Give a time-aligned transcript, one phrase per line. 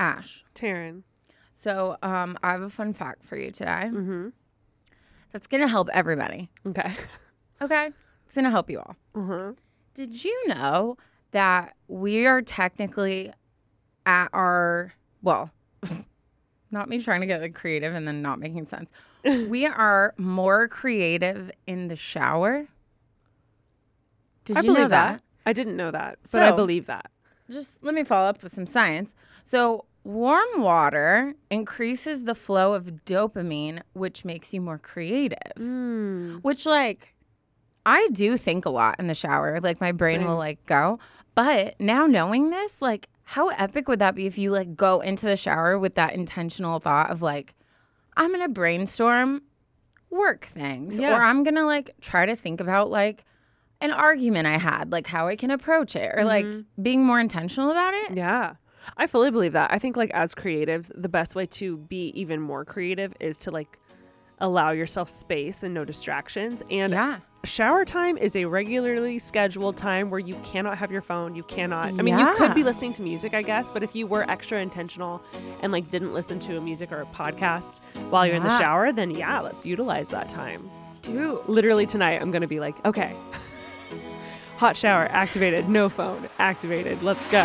[0.00, 0.44] Ash.
[0.54, 1.02] Taryne.
[1.54, 3.90] So, um, I have a fun fact for you today.
[3.92, 4.28] Mm-hmm.
[5.30, 6.50] That's gonna help everybody.
[6.66, 6.92] Okay.
[7.62, 7.90] Okay,
[8.24, 8.96] it's gonna help you all.
[9.14, 9.52] Uh-huh.
[9.92, 10.96] Did you know
[11.32, 13.32] that we are technically
[14.06, 15.50] at our well,
[16.70, 18.90] not me trying to get like creative and then not making sense.
[19.48, 22.66] we are more creative in the shower.
[24.44, 25.12] Did I you believe know that.
[25.12, 25.22] that?
[25.44, 27.10] I didn't know that, but I believe that.
[27.50, 29.14] Just let me follow up with some science.
[29.44, 35.38] So, warm water increases the flow of dopamine, which makes you more creative.
[35.58, 36.42] Mm.
[36.42, 37.14] Which, like,
[37.86, 39.60] I do think a lot in the shower.
[39.60, 40.98] Like, my brain will, like, go.
[41.34, 45.26] But now knowing this, like, how epic would that be if you, like, go into
[45.26, 47.54] the shower with that intentional thought of, like,
[48.16, 49.42] I'm going to brainstorm
[50.10, 51.16] work things, Yeah.
[51.16, 53.24] or I'm going to, like, try to think about, like,
[53.82, 56.82] an argument I had, like how I can approach it, or like Mm-hmm.
[56.82, 58.14] being more intentional about it.
[58.14, 58.56] Yeah.
[58.96, 59.72] I fully believe that.
[59.72, 63.50] I think like as creatives, the best way to be even more creative is to
[63.50, 63.78] like
[64.38, 66.62] allow yourself space and no distractions.
[66.70, 67.18] And Yeah.
[67.44, 71.34] shower time is a regularly scheduled time where you cannot have your phone.
[71.34, 71.88] You cannot.
[71.88, 74.60] I mean, you could be listening to music, I guess, but if you were extra
[74.60, 75.22] intentional
[75.62, 78.92] and like didn't listen to a music or a podcast while you're in the shower,
[78.92, 80.70] then yeah, let's utilize that time.
[81.02, 81.40] Dude.
[81.46, 83.14] Literally tonight, I'm going to be like, okay,
[84.56, 87.02] hot shower activated, no phone activated.
[87.02, 87.44] Let's go.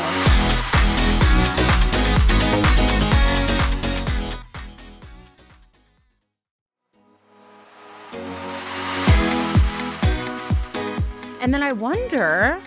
[11.45, 12.59] And then I wonder,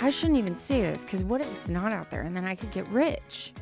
[0.00, 2.54] I shouldn't even say this because what if it's not out there and then I
[2.54, 3.52] could get rich?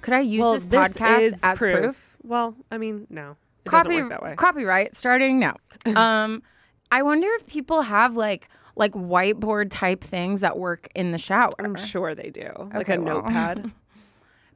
[0.00, 2.16] Could I use this podcast as proof?
[2.24, 3.36] Well, I mean, no.
[3.64, 4.34] It Copy, work that way.
[4.34, 5.54] copyright starting now.
[5.94, 6.42] um,
[6.90, 11.52] I wonder if people have like like whiteboard type things that work in the shower.
[11.60, 12.50] I'm sure they do.
[12.74, 13.22] like a well.
[13.22, 13.70] notepad.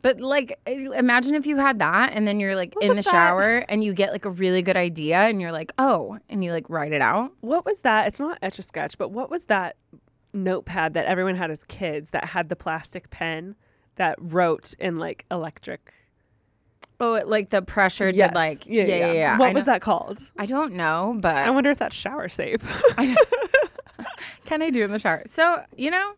[0.04, 3.04] But like, imagine if you had that, and then you're like in the that?
[3.04, 6.52] shower, and you get like a really good idea, and you're like, oh, and you
[6.52, 7.32] like write it out.
[7.40, 8.06] what was that?
[8.06, 9.76] It's not etch a sketch, but what was that
[10.34, 13.56] notepad that everyone had as kids that had the plastic pen
[13.96, 15.94] that wrote in like electric?
[17.00, 19.38] Oh, it, like the pressure did like yeah yeah yeah.
[19.38, 20.20] What I was know- that called?
[20.36, 22.60] I don't know, but I wonder if that's shower safe.
[22.98, 23.16] I
[24.44, 25.22] can I do in the shower?
[25.24, 26.12] So you know,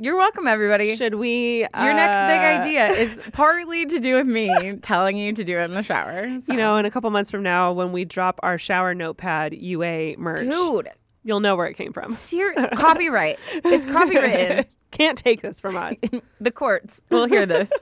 [0.00, 0.96] you're welcome, everybody.
[0.96, 1.60] Should we?
[1.60, 5.58] Your next big uh, idea is partly to do with me telling you to do
[5.58, 6.40] it in the shower.
[6.40, 6.52] So.
[6.52, 10.16] You know, in a couple months from now, when we drop our shower notepad UA
[10.18, 10.88] merch, dude,
[11.22, 12.12] you'll know where it came from.
[12.14, 13.38] ser- copyright.
[13.52, 14.66] It's copywritten.
[14.90, 15.96] Can't take this from us.
[16.40, 17.72] the courts will hear this.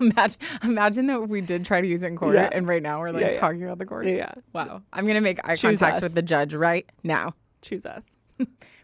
[0.00, 2.48] imagine, imagine that we did try to use it in court, Yeah.
[2.50, 3.34] and right now we're like Yeah, yeah.
[3.38, 4.06] talking about the court.
[4.06, 4.32] Yeah.
[4.54, 4.80] Wow.
[4.90, 6.02] I'm gonna make eye Choose contact us.
[6.04, 7.34] with the judge right now.
[7.60, 8.04] Choose us.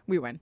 [0.05, 0.39] We win.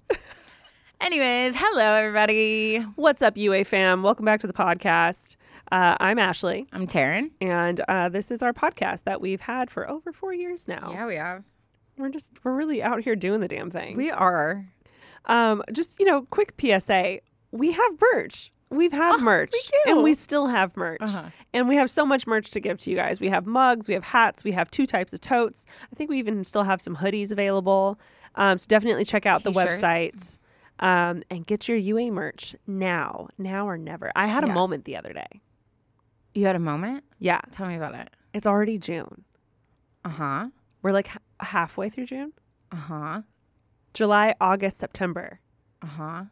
[1.01, 2.77] Anyways, hello everybody.
[2.95, 4.03] What's up, UA fam?
[4.03, 5.35] Welcome back to the podcast.
[5.71, 7.31] Uh, I'm Ashley, I'm Taryne.
[7.41, 10.91] and uh, this is our podcast that we've had for over four years now.
[10.93, 11.43] Yeah, we have.
[11.97, 13.97] We're just we're really out here doing the damn thing.
[13.97, 14.67] We are.
[15.25, 17.19] um, just you know, quick PSA:
[17.51, 18.51] we have merch.
[18.69, 19.91] We've had merch, we do.
[19.95, 21.23] and we still have merch, Uh-huh.
[21.53, 23.19] and we have so much merch to give to you guys.
[23.19, 25.65] We have mugs, we have hats, we have two types of totes.
[25.91, 27.99] I think we even still have some hoodies available.
[28.35, 29.71] Um, so definitely check out the T-shirt.
[29.73, 30.37] website
[30.79, 34.11] um, and get your UA merch now, now or never.
[34.15, 34.53] I had a Yeah.
[34.53, 35.41] moment the other day.
[36.33, 37.03] You had a moment?
[37.19, 38.09] Yeah, Tell me about it.
[38.33, 39.23] it's already June.
[40.05, 40.47] Uh huh.
[40.81, 42.33] We're like h- halfway through June.
[42.71, 43.21] Uh huh.
[43.93, 45.39] July, August, September.
[45.81, 46.23] Uh huh.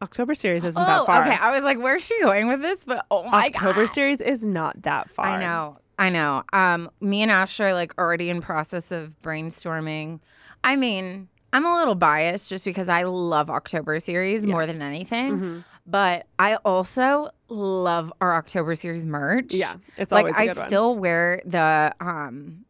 [0.00, 1.22] October series isn't Oh, that far.
[1.26, 1.36] okay.
[1.40, 2.84] I was like, where's she going with this?
[2.84, 3.90] But oh my October God.
[3.92, 5.26] series is not that far.
[5.26, 5.78] I know.
[5.98, 6.44] I know.
[6.52, 10.20] Um, me and Ash are like already in process of brainstorming.
[10.62, 15.32] I mean, I'm a little biased just because I love October series more than anything.
[15.38, 15.58] Mm-hmm.
[15.86, 19.54] But I also love our October series merch.
[19.54, 20.66] Yeah, it's like always a I good one.
[20.66, 22.64] still wear the um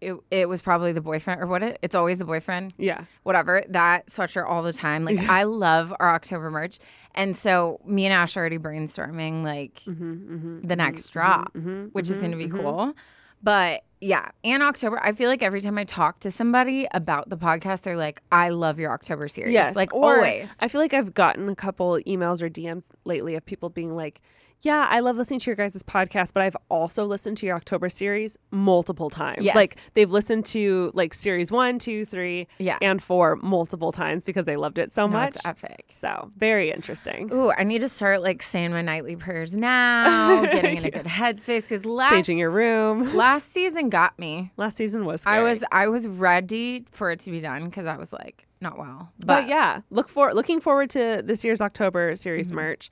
[0.00, 3.02] it, it was probably the boyfriend or what it it's always the boyfriend Yeah.
[3.24, 6.78] whatever that sweatshirt all the time like i love our october merch
[7.16, 11.52] and so me and ash are already brainstorming like Mm-hmm, the next drop
[11.92, 12.94] which is going to be cool
[13.42, 17.36] but yeah and october i feel like every time i talk to somebody about the
[17.36, 19.74] podcast they're like i love your october series Yes.
[19.74, 23.68] like always I feel like I've gotten a couple emails or DMs lately of people
[23.70, 24.20] being like,
[24.60, 27.88] yeah, I love listening to your guys' podcast, but I've also listened to your October
[27.88, 29.44] series multiple times.
[29.44, 29.54] Yes.
[29.54, 32.76] Like they've listened to like series one, two, three, Yeah.
[32.82, 35.36] and four multiple times because they loved it so No, much.
[35.36, 37.30] it's epic So very interesting.
[37.32, 41.06] Ooh, I need to start like saying my nightly prayers now, getting in a good
[41.06, 43.14] headspace because last Staging your room.
[43.16, 44.50] last season got me.
[44.56, 47.96] Last season was I was I was ready for it to be done because I
[47.96, 52.16] was like not well, But, but, yeah, look for looking forward to this year's October
[52.16, 52.56] series Mm-hmm.
[52.56, 52.90] merch.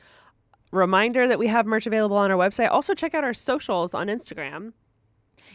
[0.77, 2.71] Reminder that we have merch available on our website.
[2.71, 4.73] Also, check out our socials on Instagram.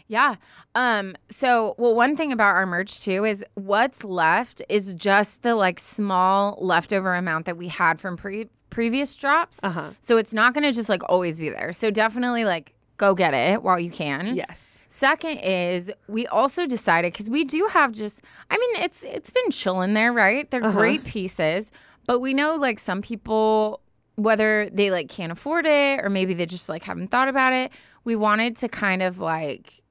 [0.08, 0.36] Yeah.
[0.74, 5.54] Um so well one thing about our merch too is what's left is just the
[5.54, 9.60] like small leftover amount that we had from pre- previous drops.
[9.62, 9.90] Uh-huh.
[10.00, 11.72] So it's not going to just like always be there.
[11.72, 14.34] So definitely like go get it while you can.
[14.34, 14.84] Yes.
[14.88, 19.50] Second is we also decided cuz we do have just I mean it's it's been
[19.50, 20.50] chilling there, right?
[20.50, 20.78] They're Uh-huh.
[20.78, 21.70] great pieces,
[22.06, 23.80] but we know like some people
[24.16, 27.72] whether they like can't afford it or maybe they just like haven't thought about it.
[28.04, 29.82] We wanted to kind of like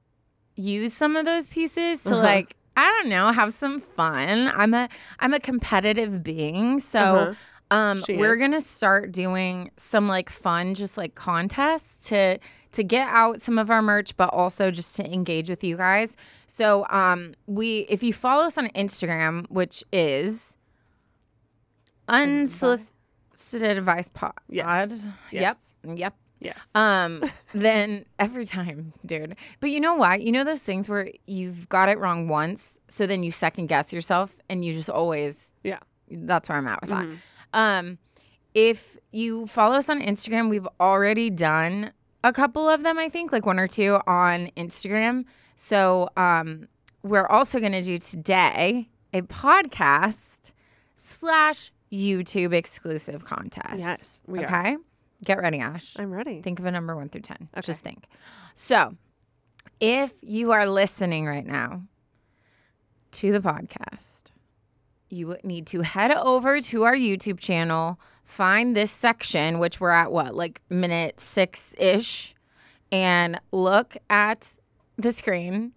[0.55, 2.23] use some of those pieces to Uh-huh.
[2.23, 4.47] like I don't know, have some fun.
[4.55, 4.87] I'm a
[5.19, 7.77] I'm a competitive being, so Uh-huh.
[7.77, 8.39] um She we're is.
[8.39, 12.37] going to start doing some like fun just like contests to
[12.73, 16.15] to get out some of our merch but also just to engage with you guys.
[16.47, 20.57] So um we if you follow us on Instagram, which is
[22.07, 22.93] unsolicited
[23.53, 24.33] advice pod.
[24.49, 25.05] Yes.
[25.31, 25.75] Yes.
[25.83, 25.97] Yep.
[25.97, 26.15] Yep.
[26.41, 26.59] Yes.
[26.73, 27.23] Um,
[27.53, 29.35] then every time, dude.
[29.59, 30.21] But you know what?
[30.21, 33.93] You know those things where you've got it wrong once, so then you second guess
[33.93, 35.79] yourself and you just always yeah.
[36.09, 37.07] that's where I'm at with that.
[37.53, 37.99] Um,
[38.53, 41.91] if you follow us on Instagram, we've already done
[42.23, 45.25] a couple of them, I think, like one or two on Instagram.
[45.55, 46.67] So um
[47.03, 50.53] we're also gonna do today a podcast
[50.95, 53.79] slash YouTube exclusive contest.
[53.79, 54.45] Yes, we are.
[54.45, 54.77] okay.
[55.23, 55.99] Get ready, Ash.
[55.99, 56.41] I'm ready.
[56.41, 57.49] Think of a number one through 10.
[57.61, 58.07] Just think.
[58.55, 58.95] So,
[59.79, 61.83] if you are listening right now
[63.11, 64.31] to the podcast,
[65.09, 69.91] you would need to head over to our YouTube channel, find this section, which we're
[69.91, 72.33] at what, like minute six ish,
[72.91, 74.55] and look at
[74.97, 75.73] the screen.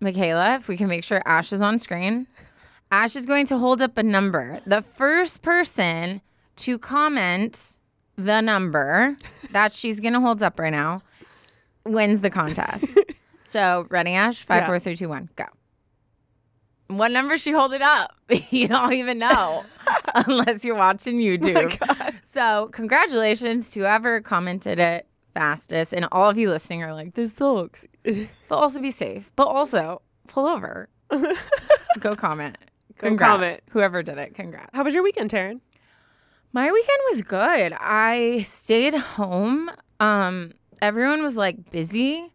[0.00, 2.26] Michaela, if we can make sure Ash is on screen.
[2.90, 4.60] Ash is going to hold up a number.
[4.66, 6.20] The first person
[6.56, 7.78] to comment
[8.16, 9.16] the number
[9.50, 11.02] that she's going to hold up right now
[11.84, 12.98] wins the contest.
[13.40, 14.42] so, ready, Ash?
[14.42, 14.66] Five, Yeah.
[14.66, 15.44] four, three, two, one, go.
[16.88, 18.14] What number she hold it up?
[18.50, 19.64] you don't even know
[20.14, 22.14] unless you're watching oh YouTube.
[22.24, 25.92] so, congratulations to whoever commented it fastest.
[25.92, 27.86] And all of you listening are like, this sucks.
[28.04, 29.32] but also be safe.
[29.34, 30.88] But also pull over.
[32.00, 32.56] Go comment.
[32.98, 33.30] Congrats.
[33.30, 33.60] comment.
[33.70, 34.70] Whoever did it, congrats.
[34.74, 35.60] How was your weekend, Taryne?
[36.52, 37.74] My weekend was good.
[37.78, 39.70] I stayed home.
[40.00, 42.32] Um, everyone was like busy,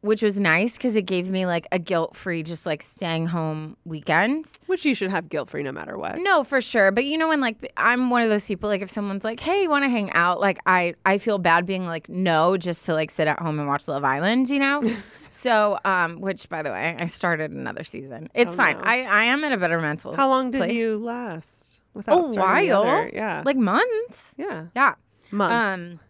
[0.00, 3.76] which was nice because it gave me like a guilt free, just like staying home
[3.84, 4.58] weekend.
[4.66, 6.18] Which you should have guilt free no matter what.
[6.18, 6.92] No, for sure.
[6.92, 9.62] But you know, when like I'm one of those people, like if someone's like, "Hey,
[9.62, 12.94] you want to hang out?" Like I, I feel bad being like no, just to
[12.94, 14.50] like sit at home and watch Love Island.
[14.50, 14.82] You know.
[15.30, 18.28] so, um, which by the way, I started another season.
[18.34, 18.76] It's Oh, fine.
[18.76, 18.82] no.
[18.84, 20.14] I, I am in a better mental.
[20.14, 20.72] How long did place.
[20.76, 23.08] you last without A while.
[23.12, 23.42] Yeah.
[23.44, 24.34] Like months.
[24.38, 24.66] yeah.
[24.76, 24.94] Yeah.
[25.30, 25.52] Month.
[25.52, 26.00] Um,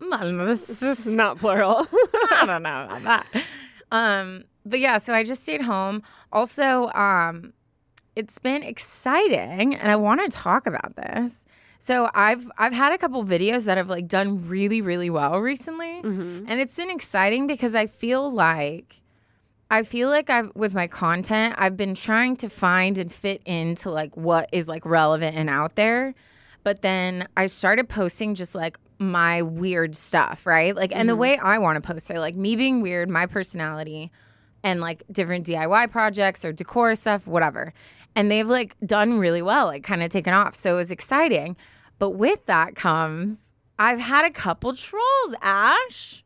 [0.00, 1.86] this is just Not plural.
[2.32, 3.26] I don't know about that.
[3.92, 6.02] Um, but yeah, so I just stayed home.
[6.32, 7.52] Also, um,
[8.16, 11.44] it's been exciting, and I want to talk about this.
[11.78, 16.00] So I've I've had a couple videos that have like done really really well recently,
[16.00, 19.00] and it's been exciting because I feel like
[19.70, 23.90] I feel like I've with my content, I've been trying to find and fit into
[23.90, 26.14] like what is like relevant and out there.
[26.64, 30.76] But then I started posting just like my weird stuff, right?
[30.76, 31.20] Like and the mm-hmm.
[31.20, 34.12] way I want to post it, like me being weird, my personality
[34.62, 37.72] and like different DIY projects or decor stuff, whatever.
[38.14, 40.54] And they've like done really well, like kind of taken off.
[40.54, 41.56] So it was exciting.
[41.98, 43.40] But with that comes
[43.78, 46.22] I've had a couple trolls, Ash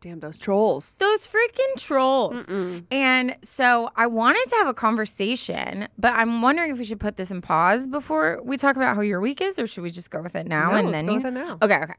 [0.00, 0.92] damn those trolls.
[0.98, 2.48] those freaking trolls.
[2.90, 7.16] And so I wanted to have a conversation, but I'm wondering if we should put
[7.16, 10.10] this in pause before we talk about how your week is, or should we just
[10.10, 11.16] go with it now No, and then go you?
[11.18, 11.58] with it now.
[11.60, 11.94] Okay, okay.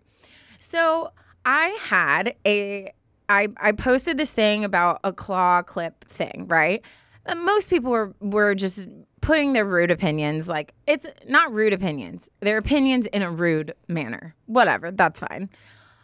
[0.60, 1.12] So
[1.46, 2.92] I had a
[3.30, 6.84] I I posted this thing about a claw clip thing, right?
[7.26, 8.90] Uh, Most people were were just
[9.22, 12.30] putting their rude opinions like it's not rude opinions.
[12.40, 14.36] Their opinions in a rude manner.
[14.48, 15.50] Whatever, that's fine.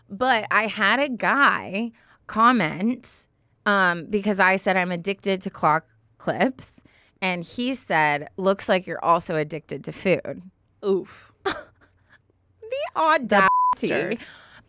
[0.09, 1.91] But I had a guy
[2.27, 3.27] comment
[3.65, 5.81] um, because I said I'm addicted to claw
[6.17, 6.81] clips.
[7.21, 10.41] And he said, looks like you're also addicted to food.
[10.85, 11.31] Oof.
[12.69, 13.49] The audacity.
[13.73, 14.17] bastard.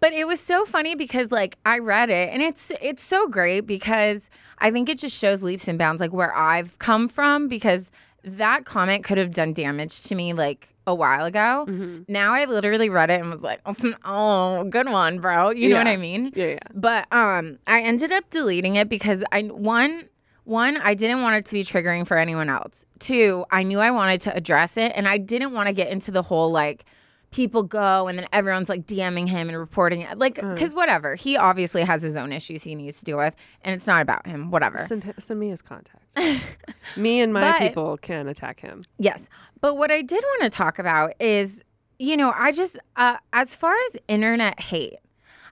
[0.00, 3.66] But it was so funny because like I read it and it's it's so great
[3.66, 7.90] because I think it just shows leaps and bounds like where I've come from because
[8.22, 11.64] that comment could have done damage to me like a while ago.
[12.08, 13.60] Now I literally read it and was like,
[14.04, 16.32] "Oh, good one, bro." You know what I mean?
[16.34, 16.58] Yeah, yeah.
[16.74, 20.08] But um I ended up deleting it because I one
[20.44, 22.84] one I didn't want it to be triggering for anyone else.
[22.98, 26.10] Two, I knew I wanted to address it and I didn't want to get into
[26.10, 26.84] the whole like
[27.30, 30.18] people go and then everyone's like DMing him and reporting it.
[30.18, 31.14] Like, because whatever.
[31.14, 34.26] He obviously has his own issues he needs to deal with, and it's not about
[34.26, 34.50] him.
[34.50, 34.78] Whatever.
[34.78, 36.04] Send, send me his contact.
[36.96, 38.82] me and my But- people can attack him.
[38.98, 39.28] Yes.
[39.60, 41.62] But what I did want to talk about is,
[41.98, 44.96] you know, I just, uh, as far as internet hate,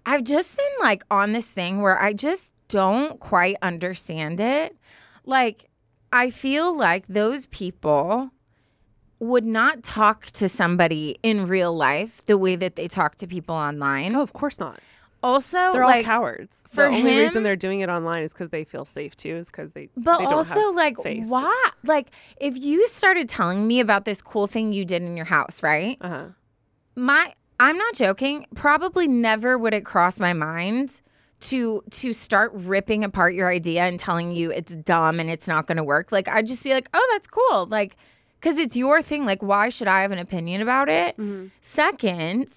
[0.06, 4.76] I've just been like on this thing where I just don't quite understand it.
[5.24, 5.68] Like,
[6.12, 8.30] I feel like those people
[9.18, 13.54] would not talk to somebody in real life the way that they talk to people
[13.54, 14.12] online.
[14.12, 14.78] No, of course not.
[15.22, 16.62] Also, They're like, all cowards.
[16.70, 19.34] for the only him- reason they're doing it online is because they feel safe too.
[19.36, 21.26] Is because they But they don't also, like, face.
[21.28, 21.70] why?
[21.82, 22.08] Like,
[22.38, 25.96] if you started telling me about this cool thing you did in your house, right?
[26.00, 26.24] Uh huh.
[26.94, 28.46] my I'm not joking.
[28.54, 31.00] Probably never would it cross my mind
[31.40, 35.66] to to start ripping apart your idea and telling you it's dumb and it's not
[35.66, 36.12] going to work.
[36.12, 37.96] Like I'd just be like, "Oh, that's cool." Like
[38.40, 39.24] cuz it's your thing.
[39.24, 41.16] Like why should I have an opinion about it?
[41.16, 41.46] Mm-hmm.
[41.60, 42.48] Second,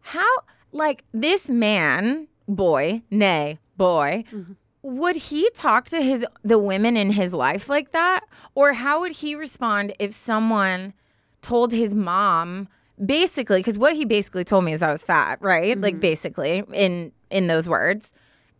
[0.00, 0.28] how
[0.72, 4.52] like this man, boy, nay, boy, mm-hmm.
[4.82, 8.24] would he talk to his the women in his life like that?
[8.54, 10.92] Or how would he respond if someone
[11.40, 12.68] told his mom
[13.04, 15.80] basically because what he basically told me is i was fat right?
[15.80, 16.00] Like mm-hmm.
[16.00, 18.12] basically in in those words.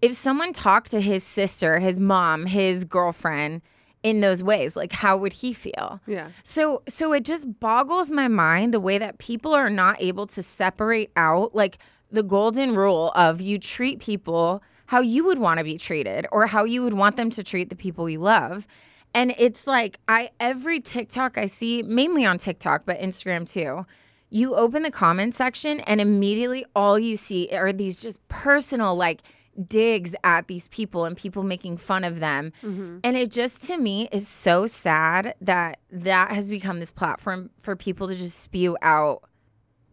[0.02, 3.62] If someone talked to his sister his mom his girlfriend
[4.04, 6.28] in those ways like how would he feel Yeah.
[6.44, 10.42] so so it just boggles my mind the way that people are not able to
[10.42, 11.78] separate out like
[12.12, 16.46] the golden rule of you treat people how you would want to be treated or
[16.46, 18.66] how you would want them to treat the people you love.
[19.14, 23.86] And it's like I every TikTok I see, mainly on TikTok, but Instagram too.
[24.28, 29.22] You open the comment section and immediately all you see are these just personal like
[29.66, 32.52] digs at these people and people making fun of them.
[32.62, 32.98] Mm-hmm.
[33.04, 37.76] And it just to me is so sad that that has become this platform for
[37.76, 39.22] people to just spew out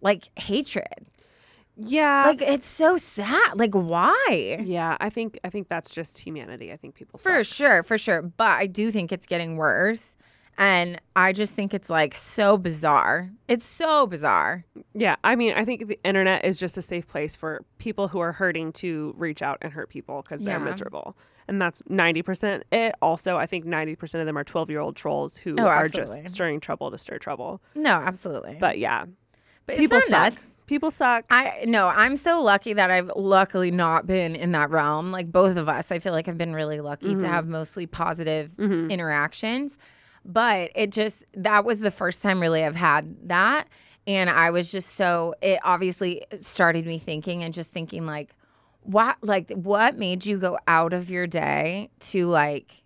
[0.01, 1.09] like hatred.
[1.77, 2.25] Yeah.
[2.27, 3.57] Like it's so sad.
[3.59, 4.61] Like why?
[4.63, 4.97] yeah.
[4.99, 6.71] I think I think that's just humanity.
[6.71, 7.55] I think people For suck.
[7.55, 8.21] sure, for sure.
[8.21, 10.15] But I do think it's getting worse.
[10.61, 13.31] And I just think it's like so bizarre.
[13.47, 14.63] It's so bizarre.
[14.93, 18.19] Yeah, I mean, I think the internet is just a safe place for people who
[18.19, 20.63] are hurting to reach out and hurt people because they're Yeah.
[20.63, 21.17] miserable.
[21.47, 22.93] And that's 90% it.
[23.01, 26.27] Also, I think 90% of them are 12 year old trolls who Oh, are just
[26.29, 27.59] stirring trouble to stir trouble.
[27.73, 28.57] No, absolutely.
[28.59, 29.05] But yeah,
[29.65, 30.11] but people suck.
[30.11, 30.47] nuts?
[30.67, 31.25] People suck.
[31.31, 35.11] I no, I'm so lucky that I've luckily not been in that realm.
[35.11, 37.25] Like both of us, I feel like I've been really lucky to mm-hmm.
[37.25, 38.91] have mostly positive mm-hmm.
[38.91, 39.79] interactions.
[40.23, 43.67] But it just that was the first time really I've had that.
[44.07, 48.35] And I was just so it obviously started me thinking and just thinking like
[48.81, 52.83] what like what made you go out of your day to like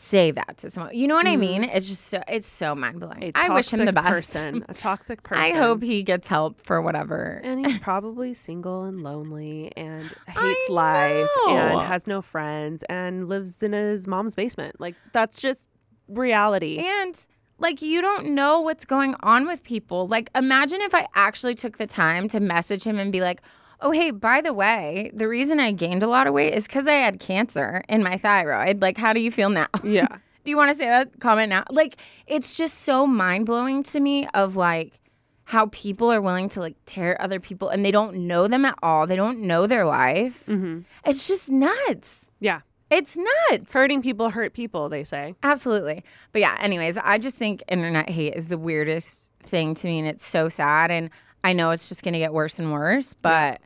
[0.00, 0.94] say that to someone.
[0.94, 1.40] You know what I mm-hmm.
[1.40, 1.64] mean?
[1.64, 3.32] It's just so it's so mind blowing.
[3.34, 4.32] I wish him the toxic best.
[4.32, 5.44] Person, a toxic person.
[5.44, 7.40] I hope he gets help for whatever.
[7.44, 13.62] And he's probably single and lonely and hates life and has no friends and lives
[13.62, 14.80] in his mom's basement.
[14.80, 15.68] Like, that's just
[16.12, 16.78] reality.
[16.78, 17.26] And
[17.58, 20.08] like you don't know what's going on with people.
[20.08, 23.42] Like imagine if I actually took the time to message him and be like,
[23.80, 26.86] "Oh, hey, by the way, the reason I gained a lot of weight is cuz
[26.86, 28.82] I had cancer in my thyroid.
[28.82, 30.08] Like how do you feel now?" yeah.
[30.44, 31.64] do you want to say that comment now?
[31.70, 35.00] Like it's just so mind-blowing to me of like
[35.44, 38.78] how people are willing to like tear other people and they don't know them at
[38.84, 39.06] all.
[39.06, 40.44] They don't know their life.
[40.46, 40.82] Mm-hmm.
[41.04, 42.30] It's just nuts.
[42.38, 42.60] Yeah.
[42.90, 43.72] It's nuts.
[43.72, 45.34] Hurting people hurt people, they say.
[45.42, 46.02] Absolutely.
[46.32, 50.08] But yeah, anyways, I just think internet hate is the weirdest thing to me and
[50.08, 51.10] it's so sad and
[51.44, 53.60] I know it's just going to get worse and worse, but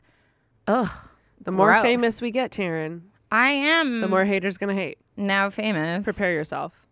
[0.67, 0.89] ugh.
[1.41, 1.81] The more gross.
[1.83, 3.01] famous we get, Taryne,
[3.31, 4.97] I am the more haters gonna hate.
[5.17, 6.03] now famous.
[6.05, 6.84] Prepare yourself.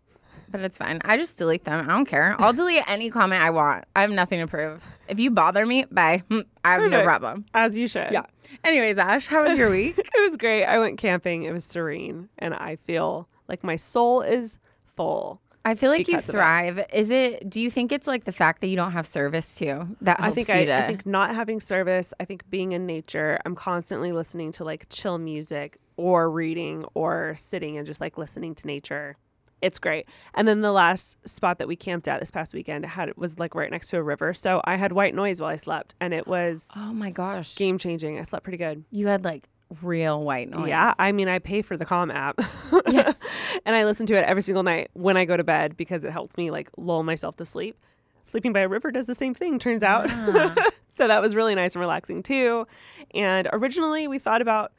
[0.54, 1.02] But it's fine.
[1.04, 1.84] I just delete them.
[1.84, 2.36] I don't care.
[2.38, 3.86] I'll delete any comment I want.
[3.96, 4.84] I have nothing to prove.
[5.08, 6.22] If you bother me, bye.
[6.30, 7.46] Hmm, I have no problem.
[7.56, 8.12] As you should.
[8.12, 8.26] Yeah.
[8.64, 9.98] Anyways, Ash, how was your week?
[10.16, 10.64] It was great.
[10.66, 11.42] I went camping.
[11.44, 12.30] It was serene.
[12.38, 14.60] And I feel like my soul is
[14.96, 15.42] full.
[15.66, 16.32] I feel like you of it.
[16.32, 16.86] thrive.
[16.94, 19.88] Is it do you think it's like the fact that you don't have service too?
[20.02, 23.40] That I think I, to I think not having service, I think being in nature,
[23.44, 28.54] I'm constantly listening to like chill music or reading or sitting and just like listening
[28.56, 29.18] to nature.
[29.64, 30.08] It's great.
[30.34, 33.40] And then the last spot that we camped at this past weekend had it was
[33.40, 34.34] like right next to a river.
[34.34, 37.56] So I had white noise while I slept and it was Oh my gosh.
[37.56, 38.20] game changing.
[38.20, 38.84] I slept pretty good.
[38.92, 39.48] You had like
[39.82, 40.68] real white noise.
[40.70, 42.40] Yeah, I mean, I pay for the Calm app,
[42.86, 46.12] and I listen to it every single night when I go to bed because it
[46.12, 47.78] helps me like lull myself to sleep.
[48.24, 50.10] Sleeping by a river does the same thing, turns out.
[50.90, 52.68] so that was really nice and relaxing too.
[53.16, 54.74] And originally, we thought about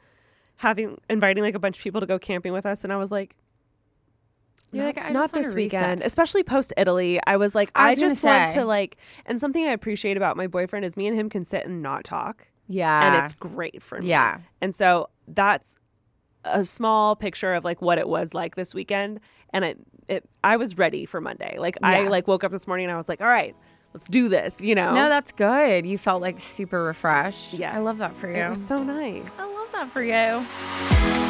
[0.57, 3.11] having inviting like a bunch of people to go camping with us, and I was
[3.11, 3.35] like,
[4.75, 6.05] You're like, I not just this weekend, reset.
[6.05, 7.19] especially post Italy.
[7.25, 10.17] I was like, I I, was gonna just want to like, and something I appreciate
[10.17, 13.07] about my boyfriend is me and him can sit and not talk, Yeah.
[13.15, 14.07] and it's great for me.
[14.09, 14.37] yeah.
[14.61, 15.77] And so that's
[16.43, 19.19] a small picture of like what it was like this weekend.
[19.51, 21.57] And it, it I was ready for Monday.
[21.57, 23.55] Like I like woke up this morning and I was like, all right,
[23.93, 24.93] let's do this, you know?
[24.93, 25.85] No, that's good.
[25.87, 27.53] You felt like super refreshed.
[27.55, 27.73] yes.
[27.73, 28.43] I love that for you.
[28.43, 29.31] It was so nice.
[29.39, 31.24] I love that for you.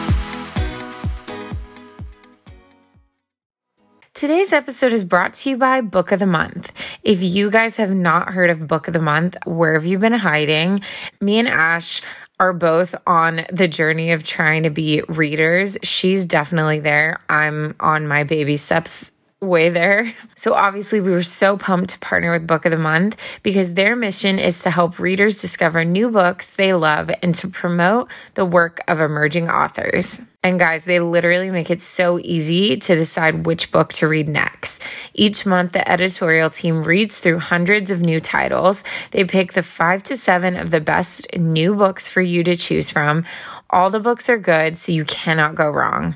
[4.15, 6.71] Today's episode is brought to you by Book of the Month.
[7.03, 10.13] If you guys have not heard of Book of the Month, where have you been
[10.13, 10.79] hiding?
[11.19, 12.01] Me and Ash
[12.39, 15.77] are both on the journey of trying to be readers.
[15.83, 17.19] She's definitely there.
[17.27, 19.11] I'm on my baby steps
[19.45, 20.13] way there.
[20.35, 23.95] So obviously we were so pumped to partner with Book of the Month because their
[23.95, 28.81] mission is to help readers discover new books they love and to promote the work
[28.87, 30.21] of emerging authors.
[30.43, 34.79] And guys, they literally make it so easy to decide which book to read next.
[35.15, 38.83] Each month, the editorial team reads through hundreds of new titles.
[39.09, 42.91] They pick the five to seven of the best new books for you to choose
[42.91, 43.25] from.
[43.71, 46.15] All the books are good, so you cannot go wrong.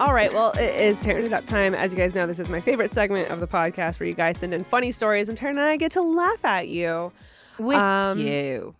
[0.00, 1.74] All right, well, it is Taryn It Up time.
[1.74, 4.36] As you guys know, this is my favorite segment of the podcast where you guys
[4.38, 7.12] send in funny stories and Taryne and I get to laugh at you
[7.58, 8.74] With Um, you.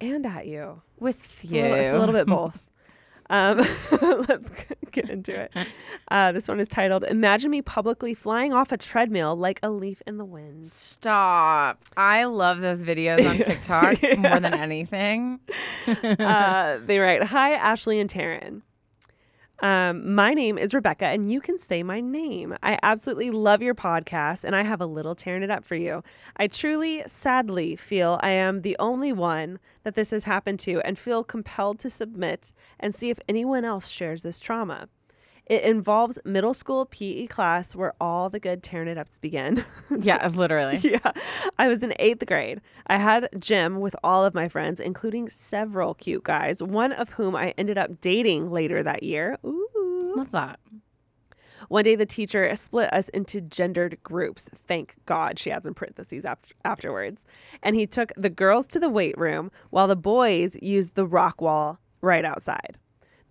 [0.00, 0.82] and at you.
[0.98, 1.60] With It's you.
[1.60, 2.66] a little, it's a little bit both.
[3.32, 3.56] Um,
[4.28, 4.50] let's
[4.92, 5.52] get into it.
[6.10, 10.02] Uh, this one is titled Imagine Me Publicly Flying Off a Treadmill Like a Leaf
[10.06, 10.66] in the Wind.
[10.66, 11.82] Stop.
[11.96, 15.40] I love those videos on TikTok more than anything.
[15.86, 18.60] uh, they write, Hi, Ashley and Taryne.
[19.62, 22.56] Um, my name is Rebecca, and you can say my name.
[22.64, 26.02] I absolutely love your podcast, and I have a little tearing it up for you.
[26.36, 30.98] I truly, sadly feel I am the only one that this has happened to, and
[30.98, 34.88] feel compelled to submit and see if anyone else shares this trauma.
[35.52, 39.62] It involves middle school PE class where all the good tearing it ups begin.
[40.00, 40.78] Yeah, literally.
[40.82, 41.12] yeah.
[41.58, 42.62] I was in eighth grade.
[42.86, 47.36] I had gym with all of my friends, including several cute guys, one of whom
[47.36, 49.36] I ended up dating later that year.
[49.44, 50.14] Ooh.
[50.16, 50.58] Love that.
[51.68, 54.48] One day, the teacher split us into gendered groups.
[54.66, 57.26] Thank God she has in parentheses after, afterwards.
[57.62, 61.42] And he took the girls to the weight room while the boys used the rock
[61.42, 62.78] wall right outside.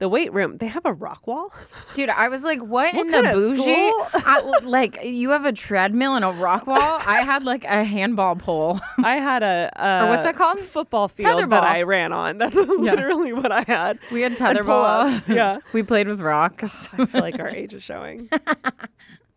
[0.02, 1.54] The weight room, they have a rock wall?
[1.94, 3.92] Dude, I was like, what, What in the bougie?
[4.26, 6.80] I, like, you have a treadmill and a rock wall?
[7.06, 8.80] I had like a handball pole.
[9.04, 10.58] I had a, a Or what's that called?
[10.60, 11.50] Football field Tetherball.
[11.52, 12.40] that I ran on.
[12.40, 14.00] That's literally what I had.
[14.12, 15.28] We had And tetherball.
[15.36, 15.60] Yeah.
[15.72, 16.90] we played with rocks.
[16.98, 18.28] I feel like our age is showing.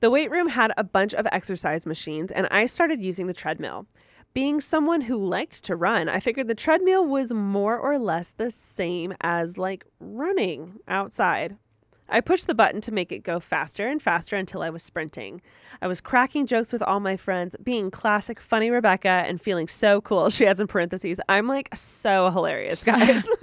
[0.01, 3.85] the weight room had a bunch of exercise machines, and I started using the treadmill.
[4.35, 8.51] Being someone who liked to run, I figured the treadmill was more or less the
[8.51, 11.57] same as like running outside.
[12.09, 15.41] I pushed the button to make it go faster and faster until I was sprinting.
[15.81, 20.01] I was cracking jokes with all my friends, being classic funny Rebecca and feeling so
[20.01, 20.29] cool.
[20.35, 23.25] She has in parentheses, I'm like so hilarious, guys.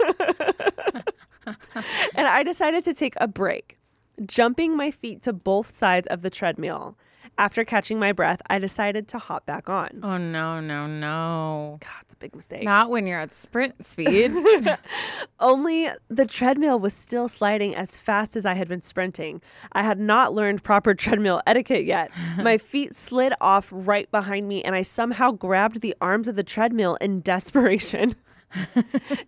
[2.14, 3.78] and I decided to take a break,
[4.26, 6.96] jumping my feet to both sides of the treadmill.
[7.38, 10.00] After catching my breath, I decided to hop back on.
[10.02, 11.78] Oh no, no, no.
[11.80, 12.62] God, it's a big mistake.
[12.62, 14.32] Not when you're at sprint speed.
[15.40, 19.40] Only the treadmill was still sliding as fast as I had been sprinting.
[19.72, 22.10] I had not learned proper treadmill etiquette yet.
[22.36, 26.44] My feet slid off right behind me, and I somehow grabbed the arms of the
[26.44, 28.14] treadmill in desperation.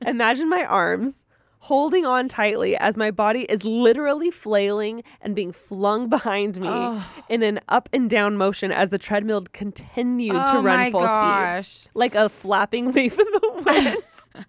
[0.07, 1.25] Imagine my arms
[1.65, 7.01] holding on tightly as my body is literally flailing and being flung behind me
[7.31, 11.09] in an up and down motion as the treadmill continued to oh run my full
[11.09, 14.47] speed like a flapping leaf in the wind.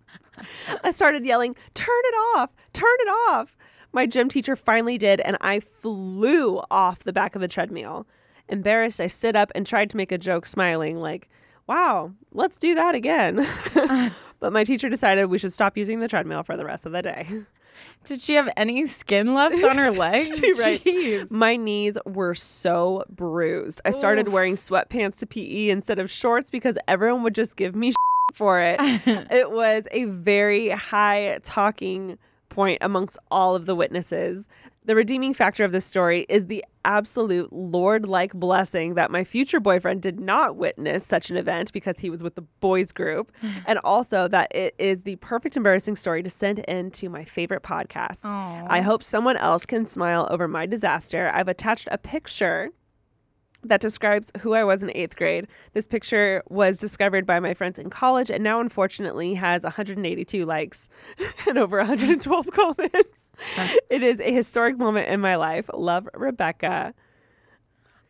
[0.84, 2.50] I started yelling, Turn it off!
[2.74, 3.56] Turn it off!
[3.94, 8.06] My gym teacher finally did, and I flew off the back of the treadmill.
[8.50, 11.30] Embarrassed, I stood up and tried to make a joke, smiling, like,
[11.68, 13.46] Wow, let's do that again.
[14.40, 17.02] but my teacher decided we should stop using the treadmill for the rest of the
[17.02, 17.28] day.
[18.06, 20.30] Did she have any skin left on her legs?
[21.30, 23.82] My knees were so bruised.
[23.84, 27.94] I started wearing sweatpants to PE instead of shorts because everyone would just give me
[28.34, 28.80] for it.
[28.80, 32.18] it was a very high talking
[32.50, 34.48] point amongst all of the witnesses.
[34.86, 39.60] The redeeming factor of this story is the absolute Lord like blessing that my future
[39.60, 43.32] boyfriend did not witness such an event because he was with the boys group,
[43.66, 47.64] and also that it is the perfect embarrassing story to send in to my favorite
[47.64, 48.26] podcast.
[48.26, 51.32] I hope someone else can smile over my disaster.
[51.34, 52.70] I've attached a picture
[53.70, 55.48] that describes who I was in eighth grade.
[55.74, 60.90] This picture was discovered by my friends in college and now unfortunately has 182 likes
[61.48, 63.32] and over 112 comments.
[63.90, 65.70] It is a historic moment in my life.
[65.74, 66.94] Love Rebecca.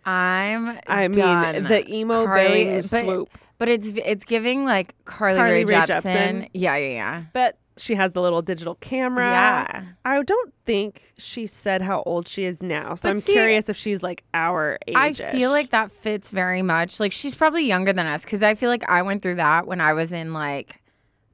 [0.06, 1.54] I'm I done.
[1.54, 3.30] mean, the emo Carly- bang but, swoop.
[3.58, 6.02] But it's it's giving like Carly, Carly Rae Jepsen.
[6.04, 6.50] Jepsen.
[6.54, 7.24] Yeah, yeah, yeah.
[7.34, 9.26] But she has the little digital camera.
[9.26, 9.84] Yeah.
[10.06, 12.96] I don't think she said how old she is now.
[12.96, 14.96] So But I'm see, curious if she's like our age.
[14.96, 17.00] I feel like that fits very much.
[17.00, 19.82] Like she's probably younger than us because I feel like I went through that when
[19.82, 20.82] I was in like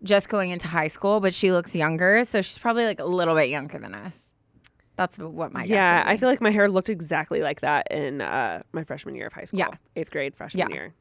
[0.04, 3.36] just going into high school, but she looks younger, so she's probably like a little
[3.36, 4.30] bit younger than us.
[4.96, 8.62] That's what my yeah, I feel like my hair looked exactly like that in uh,
[8.72, 9.60] my freshman year of high school.
[9.60, 9.70] Yeah.
[9.96, 10.76] Eighth grade, freshman Yeah.
[10.76, 10.94] year.